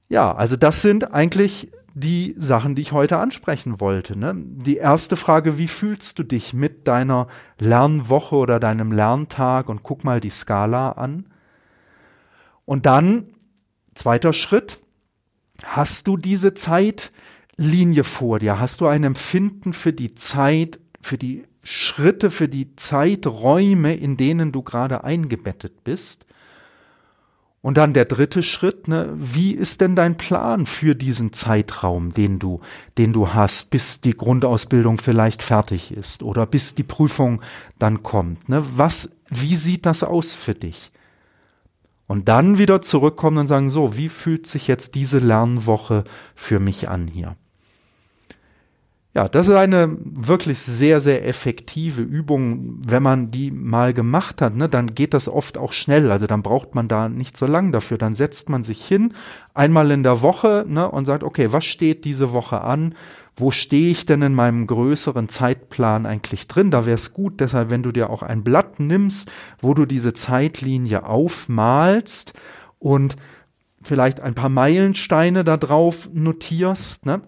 Ja, 0.10 0.34
also 0.34 0.56
das 0.56 0.82
sind 0.82 1.14
eigentlich 1.14 1.70
die 1.94 2.34
Sachen, 2.38 2.76
die 2.76 2.82
ich 2.82 2.92
heute 2.92 3.18
ansprechen 3.18 3.80
wollte. 3.80 4.18
Ne? 4.18 4.34
Die 4.36 4.78
erste 4.78 5.16
Frage, 5.16 5.58
wie 5.58 5.68
fühlst 5.68 6.18
du 6.18 6.24
dich 6.24 6.54
mit 6.54 6.88
deiner 6.88 7.28
Lernwoche 7.60 8.36
oder 8.36 8.60
deinem 8.60 8.92
Lerntag? 8.92 9.70
Und 9.70 9.84
guck 9.84 10.04
mal 10.04 10.20
die 10.20 10.30
Skala 10.30 10.94
an. 10.94 11.26
Und 12.66 12.86
dann, 12.86 13.30
zweiter 13.94 14.34
Schritt, 14.34 14.80
hast 15.64 16.08
du 16.08 16.18
diese 16.18 16.54
Zeitlinie 16.54 18.04
vor 18.04 18.40
dir? 18.40 18.60
Hast 18.60 18.82
du 18.82 18.88
ein 18.88 19.04
Empfinden 19.04 19.74
für 19.74 19.94
die 19.94 20.16
Zeit, 20.16 20.80
für 21.02 21.18
die 21.18 21.44
Schritte, 21.64 22.32
für 22.32 22.48
die 22.48 22.76
Zeiträume, 22.76 23.96
in 23.96 24.18
denen 24.18 24.52
du 24.52 24.64
gerade 24.64 25.04
eingebettet 25.04 25.84
bist? 25.84 26.26
Und 27.62 27.78
dann 27.78 27.94
der 27.94 28.06
dritte 28.06 28.42
Schritt, 28.42 28.88
ne, 28.88 29.14
wie 29.16 29.52
ist 29.52 29.82
denn 29.82 29.96
dein 29.96 30.16
Plan 30.16 30.66
für 30.66 30.96
diesen 30.96 31.34
Zeitraum, 31.34 32.14
den 32.14 32.40
du, 32.40 32.62
den 32.98 33.12
du 33.12 33.34
hast, 33.34 33.70
bis 33.70 34.00
die 34.00 34.16
Grundausbildung 34.16 34.98
vielleicht 34.98 35.44
fertig 35.44 35.92
ist 35.92 36.24
oder 36.24 36.46
bis 36.46 36.74
die 36.76 36.84
Prüfung 36.84 37.42
dann 37.78 38.02
kommt? 38.02 38.48
Ne? 38.48 38.64
Was, 38.76 39.10
wie 39.30 39.58
sieht 39.58 39.86
das 39.86 40.04
aus 40.04 40.34
für 40.34 40.56
dich? 40.56 40.92
Und 42.08 42.30
dann 42.30 42.58
wieder 42.58 42.82
zurückkommen 42.82 43.40
und 43.40 43.48
sagen, 43.48 43.70
so, 43.70 43.98
wie 43.98 44.10
fühlt 44.10 44.48
sich 44.48 44.68
jetzt 44.68 44.96
diese 44.96 45.20
Lernwoche 45.20 46.06
für 46.36 46.60
mich 46.60 46.88
an 46.88 47.08
hier? 47.08 47.36
Ja, 49.16 49.28
das 49.28 49.48
ist 49.48 49.56
eine 49.56 49.98
wirklich 50.04 50.60
sehr, 50.60 51.00
sehr 51.02 51.28
effektive 51.28 52.04
Übung. 52.04 52.80
Wenn 52.86 53.02
man 53.02 53.32
die 53.32 53.50
mal 53.50 53.92
gemacht 53.92 54.40
hat, 54.40 54.56
ne, 54.56 54.70
dann 54.70 54.94
geht 54.94 55.16
das 55.16 55.28
oft 55.28 55.58
auch 55.58 55.74
schnell. 55.74 56.12
Also 56.12 56.28
dann 56.28 56.44
braucht 56.44 56.76
man 56.76 56.88
da 56.88 57.10
nicht 57.10 57.36
so 57.36 57.48
lang 57.48 57.72
dafür. 57.72 57.98
Dann 57.98 58.14
setzt 58.14 58.50
man 58.50 58.64
sich 58.64 58.86
hin, 58.86 59.14
einmal 59.56 59.90
in 59.90 60.04
der 60.04 60.22
Woche, 60.22 60.64
ne, 60.68 60.90
und 60.90 61.06
sagt, 61.06 61.24
okay, 61.24 61.52
was 61.52 61.66
steht 61.66 62.06
diese 62.06 62.34
Woche 62.34 62.62
an? 62.62 62.94
wo 63.40 63.52
stehe 63.52 63.92
ich 63.92 64.06
denn 64.06 64.22
in 64.22 64.34
meinem 64.34 64.68
größeren 64.68 65.30
Zeitplan 65.30 66.06
eigentlich 66.06 66.48
drin? 66.48 66.72
Da 66.72 66.86
wäre 66.86 66.96
es 66.96 67.14
gut, 67.14 67.40
deshalb, 67.40 67.70
wenn 67.70 67.84
du 67.84 67.92
dir 67.92 68.10
auch 68.10 68.22
ein 68.22 68.44
Blatt 68.44 68.80
nimmst, 68.80 69.32
wo 69.60 69.74
du 69.74 69.86
diese 69.86 70.14
Zeitlinie 70.14 71.06
aufmalst 71.06 72.34
und 72.80 73.16
vielleicht 73.82 74.20
ein 74.20 74.36
paar 74.36 74.50
Meilensteine 74.50 75.44
da 75.44 75.58
drauf 75.58 76.10
notierst, 76.14 77.06
ne? 77.06 77.22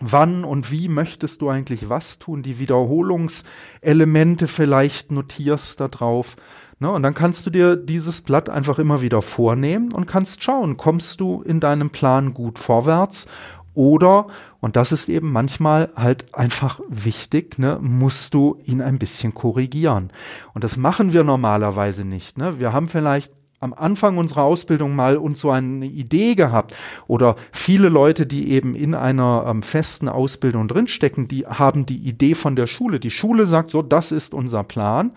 Wann 0.00 0.44
und 0.44 0.70
wie 0.70 0.88
möchtest 0.88 1.42
du 1.42 1.48
eigentlich 1.48 1.88
was 1.88 2.18
tun? 2.18 2.42
Die 2.42 2.58
Wiederholungselemente 2.58 4.48
vielleicht 4.48 5.12
notierst 5.12 5.80
da 5.80 5.88
drauf. 5.88 6.36
Ne? 6.78 6.90
Und 6.90 7.02
dann 7.02 7.14
kannst 7.14 7.46
du 7.46 7.50
dir 7.50 7.76
dieses 7.76 8.22
Blatt 8.22 8.48
einfach 8.48 8.78
immer 8.78 9.02
wieder 9.02 9.22
vornehmen 9.22 9.92
und 9.92 10.06
kannst 10.06 10.42
schauen, 10.42 10.76
kommst 10.76 11.20
du 11.20 11.42
in 11.42 11.60
deinem 11.60 11.90
Plan 11.90 12.34
gut 12.34 12.58
vorwärts 12.58 13.26
oder, 13.74 14.26
und 14.60 14.76
das 14.76 14.92
ist 14.92 15.08
eben 15.08 15.32
manchmal 15.32 15.90
halt 15.96 16.34
einfach 16.34 16.80
wichtig, 16.88 17.58
ne, 17.58 17.78
musst 17.80 18.34
du 18.34 18.58
ihn 18.64 18.82
ein 18.82 18.98
bisschen 18.98 19.32
korrigieren. 19.32 20.10
Und 20.52 20.62
das 20.62 20.76
machen 20.76 21.12
wir 21.12 21.24
normalerweise 21.24 22.04
nicht. 22.04 22.36
Ne? 22.36 22.60
Wir 22.60 22.72
haben 22.72 22.88
vielleicht 22.88 23.32
am 23.62 23.72
Anfang 23.72 24.18
unserer 24.18 24.42
Ausbildung 24.42 24.96
mal 24.96 25.16
uns 25.16 25.40
so 25.40 25.50
eine 25.50 25.86
Idee 25.86 26.34
gehabt 26.34 26.74
oder 27.06 27.36
viele 27.52 27.88
Leute, 27.88 28.26
die 28.26 28.50
eben 28.50 28.74
in 28.74 28.94
einer 28.94 29.44
ähm, 29.46 29.62
festen 29.62 30.08
Ausbildung 30.08 30.68
drinstecken, 30.68 31.28
die 31.28 31.46
haben 31.46 31.86
die 31.86 31.98
Idee 31.98 32.34
von 32.34 32.56
der 32.56 32.66
Schule. 32.66 32.98
Die 32.98 33.10
Schule 33.10 33.46
sagt 33.46 33.70
so, 33.70 33.82
das 33.82 34.12
ist 34.12 34.34
unser 34.34 34.64
Plan. 34.64 35.12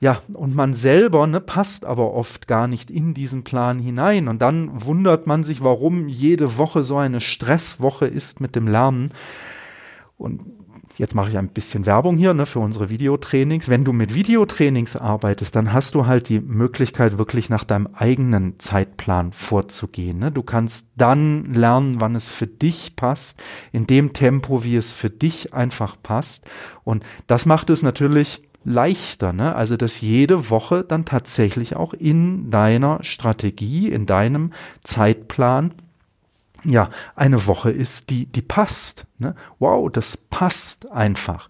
Ja, 0.00 0.22
und 0.32 0.54
man 0.54 0.74
selber 0.74 1.26
ne, 1.26 1.40
passt 1.40 1.84
aber 1.84 2.14
oft 2.14 2.46
gar 2.46 2.68
nicht 2.68 2.90
in 2.90 3.14
diesen 3.14 3.42
Plan 3.42 3.80
hinein. 3.80 4.28
Und 4.28 4.42
dann 4.42 4.70
wundert 4.84 5.26
man 5.26 5.42
sich, 5.42 5.62
warum 5.62 6.08
jede 6.08 6.56
Woche 6.56 6.84
so 6.84 6.96
eine 6.96 7.20
Stresswoche 7.20 8.06
ist 8.06 8.40
mit 8.40 8.54
dem 8.54 8.68
Lernen. 8.68 9.10
Und 10.16 10.40
jetzt 10.98 11.14
mache 11.14 11.30
ich 11.30 11.38
ein 11.38 11.48
bisschen 11.48 11.86
Werbung 11.86 12.16
hier 12.16 12.34
ne, 12.34 12.44
für 12.44 12.58
unsere 12.58 12.90
Videotrainings. 12.90 13.68
Wenn 13.68 13.84
du 13.84 13.92
mit 13.92 14.14
Videotrainings 14.14 14.96
arbeitest, 14.96 15.56
dann 15.56 15.72
hast 15.72 15.94
du 15.94 16.06
halt 16.06 16.28
die 16.28 16.40
Möglichkeit, 16.40 17.18
wirklich 17.18 17.48
nach 17.48 17.64
deinem 17.64 17.86
eigenen 17.94 18.58
Zeitplan 18.58 19.32
vorzugehen. 19.32 20.18
Ne? 20.18 20.32
Du 20.32 20.42
kannst 20.42 20.88
dann 20.96 21.52
lernen, 21.54 22.00
wann 22.00 22.16
es 22.16 22.28
für 22.28 22.46
dich 22.46 22.96
passt, 22.96 23.40
in 23.72 23.86
dem 23.86 24.12
Tempo, 24.12 24.64
wie 24.64 24.76
es 24.76 24.92
für 24.92 25.10
dich 25.10 25.54
einfach 25.54 25.96
passt. 26.02 26.44
Und 26.84 27.04
das 27.26 27.46
macht 27.46 27.70
es 27.70 27.82
natürlich 27.82 28.42
leichter, 28.64 29.32
ne? 29.32 29.54
Also, 29.54 29.76
dass 29.76 30.00
jede 30.00 30.50
Woche 30.50 30.84
dann 30.84 31.04
tatsächlich 31.04 31.76
auch 31.76 31.94
in 31.94 32.50
deiner 32.50 33.02
Strategie, 33.02 33.88
in 33.88 34.04
deinem 34.04 34.52
Zeitplan 34.84 35.72
ja, 36.64 36.90
eine 37.14 37.46
Woche 37.46 37.70
ist, 37.70 38.10
die, 38.10 38.26
die 38.26 38.42
passt. 38.42 39.06
Ne? 39.18 39.34
Wow, 39.58 39.90
das 39.90 40.16
passt 40.16 40.90
einfach. 40.90 41.48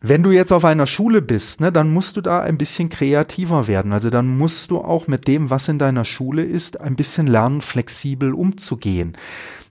Wenn 0.00 0.22
du 0.22 0.30
jetzt 0.30 0.52
auf 0.52 0.64
einer 0.64 0.86
Schule 0.86 1.20
bist, 1.20 1.60
ne, 1.60 1.72
dann 1.72 1.92
musst 1.92 2.16
du 2.16 2.20
da 2.20 2.40
ein 2.40 2.56
bisschen 2.56 2.88
kreativer 2.88 3.66
werden. 3.66 3.92
Also 3.92 4.10
dann 4.10 4.28
musst 4.28 4.70
du 4.70 4.78
auch 4.78 5.08
mit 5.08 5.26
dem, 5.26 5.50
was 5.50 5.66
in 5.66 5.80
deiner 5.80 6.04
Schule 6.04 6.44
ist, 6.44 6.80
ein 6.80 6.94
bisschen 6.94 7.26
lernen, 7.26 7.60
flexibel 7.60 8.32
umzugehen. 8.32 9.16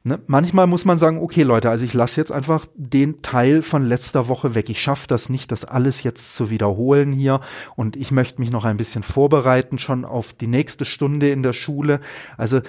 Ne? 0.03 0.19
Manchmal 0.27 0.67
muss 0.67 0.83
man 0.83 0.97
sagen, 0.97 1.19
okay 1.19 1.43
Leute, 1.43 1.69
also 1.69 1.85
ich 1.85 1.93
lasse 1.93 2.19
jetzt 2.19 2.33
einfach 2.33 2.65
den 2.75 3.21
Teil 3.21 3.61
von 3.61 3.85
letzter 3.85 4.27
Woche 4.27 4.53
weg. 4.53 4.69
Ich 4.69 4.81
schaffe 4.81 5.07
das 5.07 5.29
nicht, 5.29 5.51
das 5.51 5.63
alles 5.63 6.03
jetzt 6.03 6.35
zu 6.35 6.49
wiederholen 6.49 7.13
hier 7.13 7.39
und 7.77 7.95
ich 7.95 8.11
möchte 8.11 8.41
mich 8.41 8.51
noch 8.51 8.65
ein 8.65 8.77
bisschen 8.77 9.03
vorbereiten 9.03 9.77
schon 9.77 10.03
auf 10.03 10.33
die 10.33 10.47
nächste 10.47 10.83
Stunde 10.83 11.29
in 11.29 11.41
der 11.41 11.53
Schule. 11.53 12.01
Also 12.37 12.61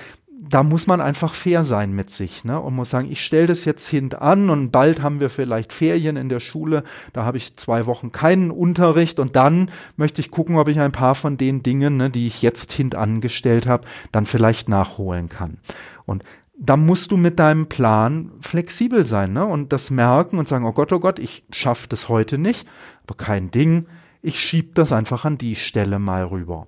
da 0.48 0.62
muss 0.62 0.86
man 0.86 1.00
einfach 1.00 1.34
fair 1.34 1.64
sein 1.64 1.92
mit 1.92 2.10
sich 2.10 2.44
ne? 2.44 2.60
und 2.60 2.74
muss 2.74 2.90
sagen, 2.90 3.10
ich 3.10 3.24
stelle 3.24 3.46
das 3.46 3.64
jetzt 3.64 3.86
hintan 3.88 4.50
und 4.50 4.70
bald 4.70 5.02
haben 5.02 5.20
wir 5.20 5.30
vielleicht 5.30 5.72
Ferien 5.72 6.16
in 6.16 6.28
der 6.28 6.40
Schule, 6.40 6.84
da 7.12 7.24
habe 7.24 7.36
ich 7.36 7.56
zwei 7.56 7.86
Wochen 7.86 8.12
keinen 8.12 8.50
Unterricht 8.50 9.20
und 9.20 9.36
dann 9.36 9.70
möchte 9.96 10.20
ich 10.20 10.30
gucken, 10.30 10.56
ob 10.56 10.68
ich 10.68 10.80
ein 10.80 10.92
paar 10.92 11.14
von 11.14 11.36
den 11.36 11.62
Dingen, 11.62 11.96
ne, 11.96 12.10
die 12.10 12.26
ich 12.26 12.42
jetzt 12.42 12.72
hintangestellt 12.72 13.66
habe, 13.66 13.86
dann 14.12 14.26
vielleicht 14.26 14.68
nachholen 14.68 15.28
kann. 15.28 15.58
Und 16.06 16.24
da 16.58 16.76
musst 16.76 17.12
du 17.12 17.16
mit 17.16 17.38
deinem 17.38 17.66
Plan 17.68 18.32
flexibel 18.40 19.06
sein 19.06 19.32
ne? 19.32 19.44
und 19.44 19.72
das 19.72 19.90
merken 19.90 20.38
und 20.38 20.48
sagen, 20.48 20.64
oh 20.64 20.72
Gott, 20.72 20.92
oh 20.92 21.00
Gott, 21.00 21.18
ich 21.18 21.44
schaffe 21.52 21.88
das 21.88 22.08
heute 22.08 22.38
nicht, 22.38 22.66
aber 23.04 23.16
kein 23.16 23.50
Ding. 23.50 23.86
ich 24.22 24.40
schieb 24.40 24.74
das 24.74 24.92
einfach 24.92 25.24
an 25.24 25.38
die 25.38 25.54
Stelle 25.54 25.98
mal 25.98 26.24
rüber. 26.24 26.66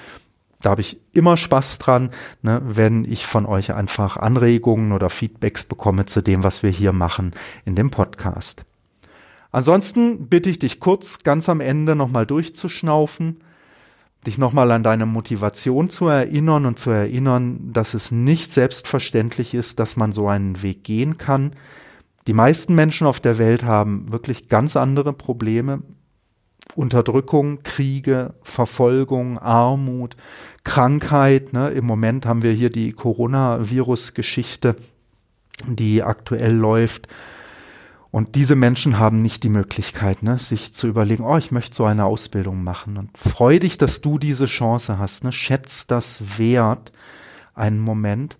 Da 0.61 0.71
habe 0.71 0.81
ich 0.81 0.99
immer 1.13 1.37
Spaß 1.37 1.77
dran, 1.77 2.09
ne, 2.41 2.61
wenn 2.65 3.05
ich 3.05 3.25
von 3.25 3.45
euch 3.45 3.73
einfach 3.73 4.17
Anregungen 4.17 4.91
oder 4.91 5.09
Feedbacks 5.09 5.63
bekomme 5.63 6.07
zu 6.07 6.21
dem, 6.21 6.43
was 6.43 6.61
wir 6.61 6.71
hier 6.71 6.91
machen 6.91 7.33
in 7.63 7.75
dem 7.75 7.89
Podcast. 7.89 8.65
Ansonsten 9.51 10.27
bitte 10.27 10.49
ich 10.49 10.59
dich 10.59 10.79
kurz 10.79 11.23
ganz 11.23 11.49
am 11.49 11.59
Ende 11.59 11.95
nochmal 11.95 12.25
durchzuschnaufen, 12.25 13.41
dich 14.27 14.37
nochmal 14.37 14.69
an 14.71 14.83
deine 14.83 15.05
Motivation 15.05 15.89
zu 15.89 16.07
erinnern 16.07 16.65
und 16.65 16.77
zu 16.77 16.91
erinnern, 16.91 17.71
dass 17.73 17.93
es 17.93 18.11
nicht 18.11 18.51
selbstverständlich 18.51 19.53
ist, 19.53 19.79
dass 19.79 19.95
man 19.95 20.11
so 20.11 20.27
einen 20.27 20.61
Weg 20.61 20.83
gehen 20.83 21.17
kann. 21.17 21.53
Die 22.27 22.33
meisten 22.33 22.75
Menschen 22.75 23.07
auf 23.07 23.19
der 23.19 23.37
Welt 23.37 23.63
haben 23.63 24.11
wirklich 24.11 24.49
ganz 24.49 24.75
andere 24.75 25.13
Probleme. 25.13 25.81
Unterdrückung, 26.75 27.63
Kriege, 27.63 28.35
Verfolgung, 28.43 29.39
Armut, 29.39 30.15
Krankheit. 30.63 31.53
Ne? 31.53 31.69
Im 31.69 31.85
Moment 31.85 32.27
haben 32.27 32.43
wir 32.43 32.51
hier 32.51 32.69
die 32.69 32.91
Coronavirus-Geschichte, 32.93 34.75
die 35.67 36.03
aktuell 36.03 36.53
läuft. 36.53 37.07
Und 38.11 38.35
diese 38.35 38.55
Menschen 38.55 38.97
haben 38.97 39.21
nicht 39.21 39.43
die 39.43 39.49
Möglichkeit, 39.49 40.23
ne, 40.23 40.39
sich 40.39 40.73
zu 40.73 40.87
überlegen, 40.87 41.23
oh, 41.23 41.37
ich 41.37 41.51
möchte 41.51 41.75
so 41.75 41.85
eine 41.85 42.05
Ausbildung 42.05 42.63
machen. 42.63 42.97
Und 42.97 43.15
freu 43.17 43.59
dich, 43.59 43.77
dass 43.77 44.01
du 44.01 44.17
diese 44.17 44.47
Chance 44.47 44.97
hast. 44.97 45.23
Ne? 45.23 45.31
Schätz 45.31 45.85
das 45.85 46.39
wert, 46.39 46.91
einen 47.53 47.79
Moment. 47.79 48.37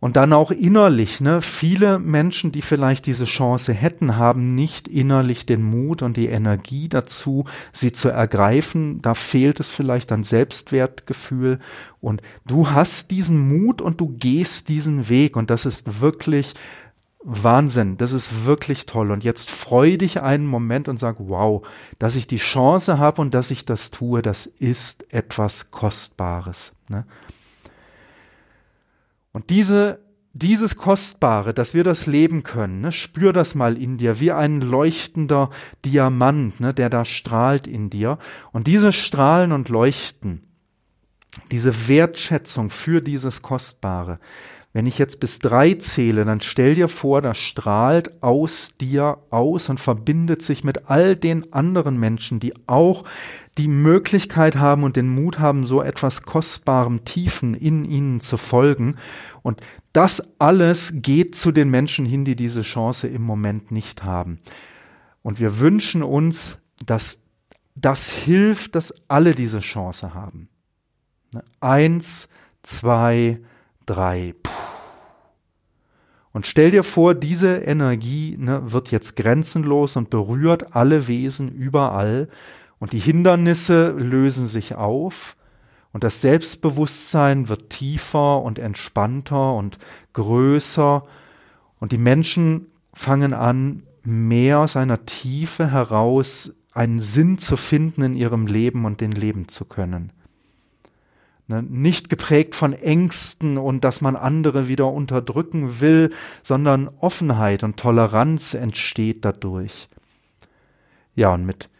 Und 0.00 0.14
dann 0.14 0.32
auch 0.32 0.52
innerlich, 0.52 1.20
ne? 1.20 1.42
Viele 1.42 1.98
Menschen, 1.98 2.52
die 2.52 2.62
vielleicht 2.62 3.06
diese 3.06 3.24
Chance 3.24 3.72
hätten, 3.72 4.16
haben 4.16 4.54
nicht 4.54 4.86
innerlich 4.86 5.44
den 5.44 5.64
Mut 5.64 6.02
und 6.02 6.16
die 6.16 6.28
Energie 6.28 6.88
dazu, 6.88 7.46
sie 7.72 7.90
zu 7.90 8.08
ergreifen. 8.08 9.02
Da 9.02 9.14
fehlt 9.14 9.58
es 9.58 9.70
vielleicht 9.70 10.12
an 10.12 10.22
Selbstwertgefühl. 10.22 11.58
Und 12.00 12.22
du 12.46 12.70
hast 12.70 13.10
diesen 13.10 13.48
Mut 13.48 13.82
und 13.82 14.00
du 14.00 14.06
gehst 14.08 14.68
diesen 14.68 15.08
Weg. 15.08 15.36
Und 15.36 15.50
das 15.50 15.66
ist 15.66 16.00
wirklich 16.00 16.54
Wahnsinn, 17.20 17.96
das 17.96 18.12
ist 18.12 18.44
wirklich 18.44 18.86
toll. 18.86 19.10
Und 19.10 19.24
jetzt 19.24 19.50
freu 19.50 19.96
dich 19.96 20.22
einen 20.22 20.46
Moment 20.46 20.88
und 20.88 20.98
sag, 20.98 21.16
wow, 21.18 21.66
dass 21.98 22.14
ich 22.14 22.26
die 22.26 22.36
Chance 22.36 22.98
habe 22.98 23.20
und 23.20 23.34
dass 23.34 23.50
ich 23.50 23.64
das 23.64 23.90
tue, 23.90 24.22
das 24.22 24.46
ist 24.46 25.12
etwas 25.12 25.70
Kostbares. 25.70 26.72
Ne? 26.88 27.04
Und 29.32 29.50
diese, 29.50 30.00
dieses 30.32 30.76
Kostbare, 30.76 31.52
dass 31.54 31.74
wir 31.74 31.82
das 31.82 32.06
leben 32.06 32.44
können, 32.44 32.80
ne, 32.80 32.92
spür 32.92 33.32
das 33.32 33.54
mal 33.54 33.76
in 33.76 33.98
dir, 33.98 34.20
wie 34.20 34.32
ein 34.32 34.60
leuchtender 34.60 35.50
Diamant, 35.84 36.60
ne, 36.60 36.72
der 36.72 36.88
da 36.88 37.04
strahlt 37.04 37.66
in 37.66 37.90
dir. 37.90 38.18
Und 38.52 38.68
dieses 38.68 38.94
Strahlen 38.94 39.52
und 39.52 39.68
Leuchten, 39.68 40.42
diese 41.50 41.88
Wertschätzung 41.88 42.70
für 42.70 43.00
dieses 43.00 43.42
Kostbare, 43.42 44.18
wenn 44.74 44.86
ich 44.86 44.98
jetzt 44.98 45.18
bis 45.18 45.38
drei 45.38 45.74
zähle, 45.74 46.24
dann 46.24 46.42
stell 46.42 46.74
dir 46.74 46.88
vor, 46.88 47.22
das 47.22 47.38
strahlt 47.38 48.22
aus 48.22 48.74
dir 48.78 49.18
aus 49.30 49.70
und 49.70 49.80
verbindet 49.80 50.42
sich 50.42 50.62
mit 50.62 50.90
all 50.90 51.16
den 51.16 51.52
anderen 51.54 51.98
Menschen, 51.98 52.38
die 52.38 52.52
auch 52.66 53.04
die 53.56 53.68
Möglichkeit 53.68 54.56
haben 54.56 54.84
und 54.84 54.96
den 54.96 55.08
Mut 55.08 55.38
haben, 55.38 55.66
so 55.66 55.82
etwas 55.82 56.22
Kostbarem, 56.22 57.04
Tiefen 57.04 57.54
in 57.54 57.84
ihnen 57.84 58.20
zu 58.20 58.36
folgen. 58.36 58.96
Und 59.42 59.62
das 59.94 60.22
alles 60.38 60.92
geht 60.96 61.34
zu 61.34 61.50
den 61.50 61.70
Menschen 61.70 62.04
hin, 62.04 62.26
die 62.26 62.36
diese 62.36 62.62
Chance 62.62 63.08
im 63.08 63.22
Moment 63.22 63.72
nicht 63.72 64.04
haben. 64.04 64.38
Und 65.22 65.40
wir 65.40 65.60
wünschen 65.60 66.02
uns, 66.02 66.58
dass 66.84 67.18
das 67.74 68.10
hilft, 68.10 68.74
dass 68.74 68.92
alle 69.08 69.34
diese 69.34 69.60
Chance 69.60 70.14
haben. 70.14 70.50
Ne? 71.32 71.42
Eins, 71.60 72.28
zwei, 72.62 73.40
drei. 73.86 74.34
Puh. 74.42 74.57
Und 76.38 76.46
stell 76.46 76.70
dir 76.70 76.84
vor, 76.84 77.16
diese 77.16 77.56
Energie 77.56 78.36
ne, 78.38 78.70
wird 78.70 78.92
jetzt 78.92 79.16
grenzenlos 79.16 79.96
und 79.96 80.08
berührt 80.08 80.76
alle 80.76 81.08
Wesen 81.08 81.50
überall. 81.50 82.28
Und 82.78 82.92
die 82.92 83.00
Hindernisse 83.00 83.90
lösen 83.90 84.46
sich 84.46 84.76
auf. 84.76 85.34
Und 85.92 86.04
das 86.04 86.20
Selbstbewusstsein 86.20 87.48
wird 87.48 87.70
tiefer 87.70 88.40
und 88.40 88.60
entspannter 88.60 89.54
und 89.54 89.80
größer. 90.12 91.02
Und 91.80 91.90
die 91.90 91.98
Menschen 91.98 92.68
fangen 92.94 93.34
an, 93.34 93.82
mehr 94.04 94.68
seiner 94.68 95.06
Tiefe 95.06 95.72
heraus 95.72 96.52
einen 96.72 97.00
Sinn 97.00 97.38
zu 97.38 97.56
finden 97.56 98.02
in 98.02 98.14
ihrem 98.14 98.46
Leben 98.46 98.84
und 98.84 99.00
den 99.00 99.10
leben 99.10 99.48
zu 99.48 99.64
können. 99.64 100.12
Ne? 101.48 101.62
Nicht 101.62 102.10
geprägt 102.10 102.54
von 102.54 102.74
Ängsten 102.74 103.56
und 103.56 103.82
dass 103.82 104.00
man 104.02 104.16
andere 104.16 104.68
wieder 104.68 104.92
unterdrücken 104.92 105.80
will, 105.80 106.10
sondern 106.42 106.88
Offenheit 107.00 107.64
und 107.64 107.78
Toleranz 107.78 108.54
entsteht 108.54 109.24
dadurch. 109.24 109.88
Ja, 111.14 111.34
und 111.34 111.46
mit 111.46 111.70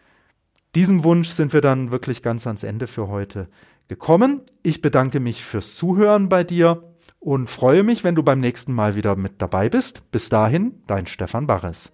diesem 0.75 1.05
Wunsch 1.05 1.29
sind 1.29 1.53
wir 1.53 1.61
dann 1.61 1.91
wirklich 1.91 2.23
ganz 2.23 2.47
ans 2.47 2.63
Ende 2.63 2.87
für 2.87 3.09
heute 3.09 3.49
gekommen. 3.89 4.41
Ich 4.63 4.81
bedanke 4.81 5.21
mich 5.21 5.45
fürs 5.45 5.77
Zuhören 5.77 6.29
bei 6.29 6.45
dir 6.45 6.83
und 7.21 7.51
freue 7.51 7.83
mich, 7.83 8.05
wenn 8.05 8.15
du 8.15 8.23
beim 8.23 8.41
nächsten 8.41 8.73
Mal 8.73 8.97
wieder 8.97 9.17
mit 9.17 9.43
dabei 9.43 9.69
bist. 9.69 10.11
Bis 10.11 10.29
dahin, 10.31 10.83
dein 10.87 11.07
Stefan 11.07 11.47
Barres. 11.47 11.93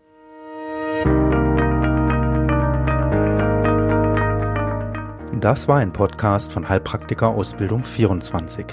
Das 5.44 5.68
war 5.68 5.76
ein 5.76 5.92
Podcast 5.92 6.50
von 6.54 6.70
Heilpraktiker 6.70 7.28
Ausbildung 7.28 7.85
24. 7.85 8.64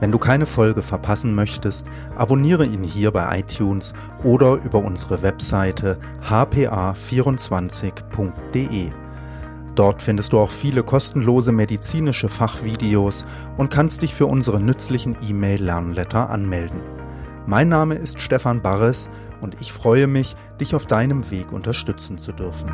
Wenn 0.00 0.10
du 0.10 0.16
keine 0.16 0.46
Folge 0.46 0.80
verpassen 0.80 1.34
möchtest, 1.34 1.86
abonniere 2.16 2.64
ihn 2.64 2.84
hier 2.84 3.10
bei 3.10 3.40
iTunes 3.40 3.92
oder 4.24 4.54
über 4.54 4.78
unsere 4.78 5.20
Webseite 5.20 5.98
hpa24.de. 6.26 8.92
Dort 9.74 10.00
findest 10.00 10.32
du 10.32 10.38
auch 10.38 10.50
viele 10.50 10.82
kostenlose 10.82 11.52
medizinische 11.52 12.30
Fachvideos 12.30 13.26
und 13.58 13.68
kannst 13.68 14.00
dich 14.00 14.14
für 14.14 14.24
unsere 14.24 14.58
nützlichen 14.58 15.16
E-Mail-Lernletter 15.22 16.30
anmelden. 16.30 16.80
Mein 17.44 17.68
Name 17.68 17.96
ist 17.96 18.22
Stefan 18.22 18.62
Barres 18.62 19.10
und 19.42 19.60
ich 19.60 19.70
freue 19.70 20.06
mich, 20.06 20.34
dich 20.62 20.74
auf 20.74 20.86
deinem 20.86 21.30
Weg 21.30 21.52
unterstützen 21.52 22.16
zu 22.16 22.32
dürfen. 22.32 22.70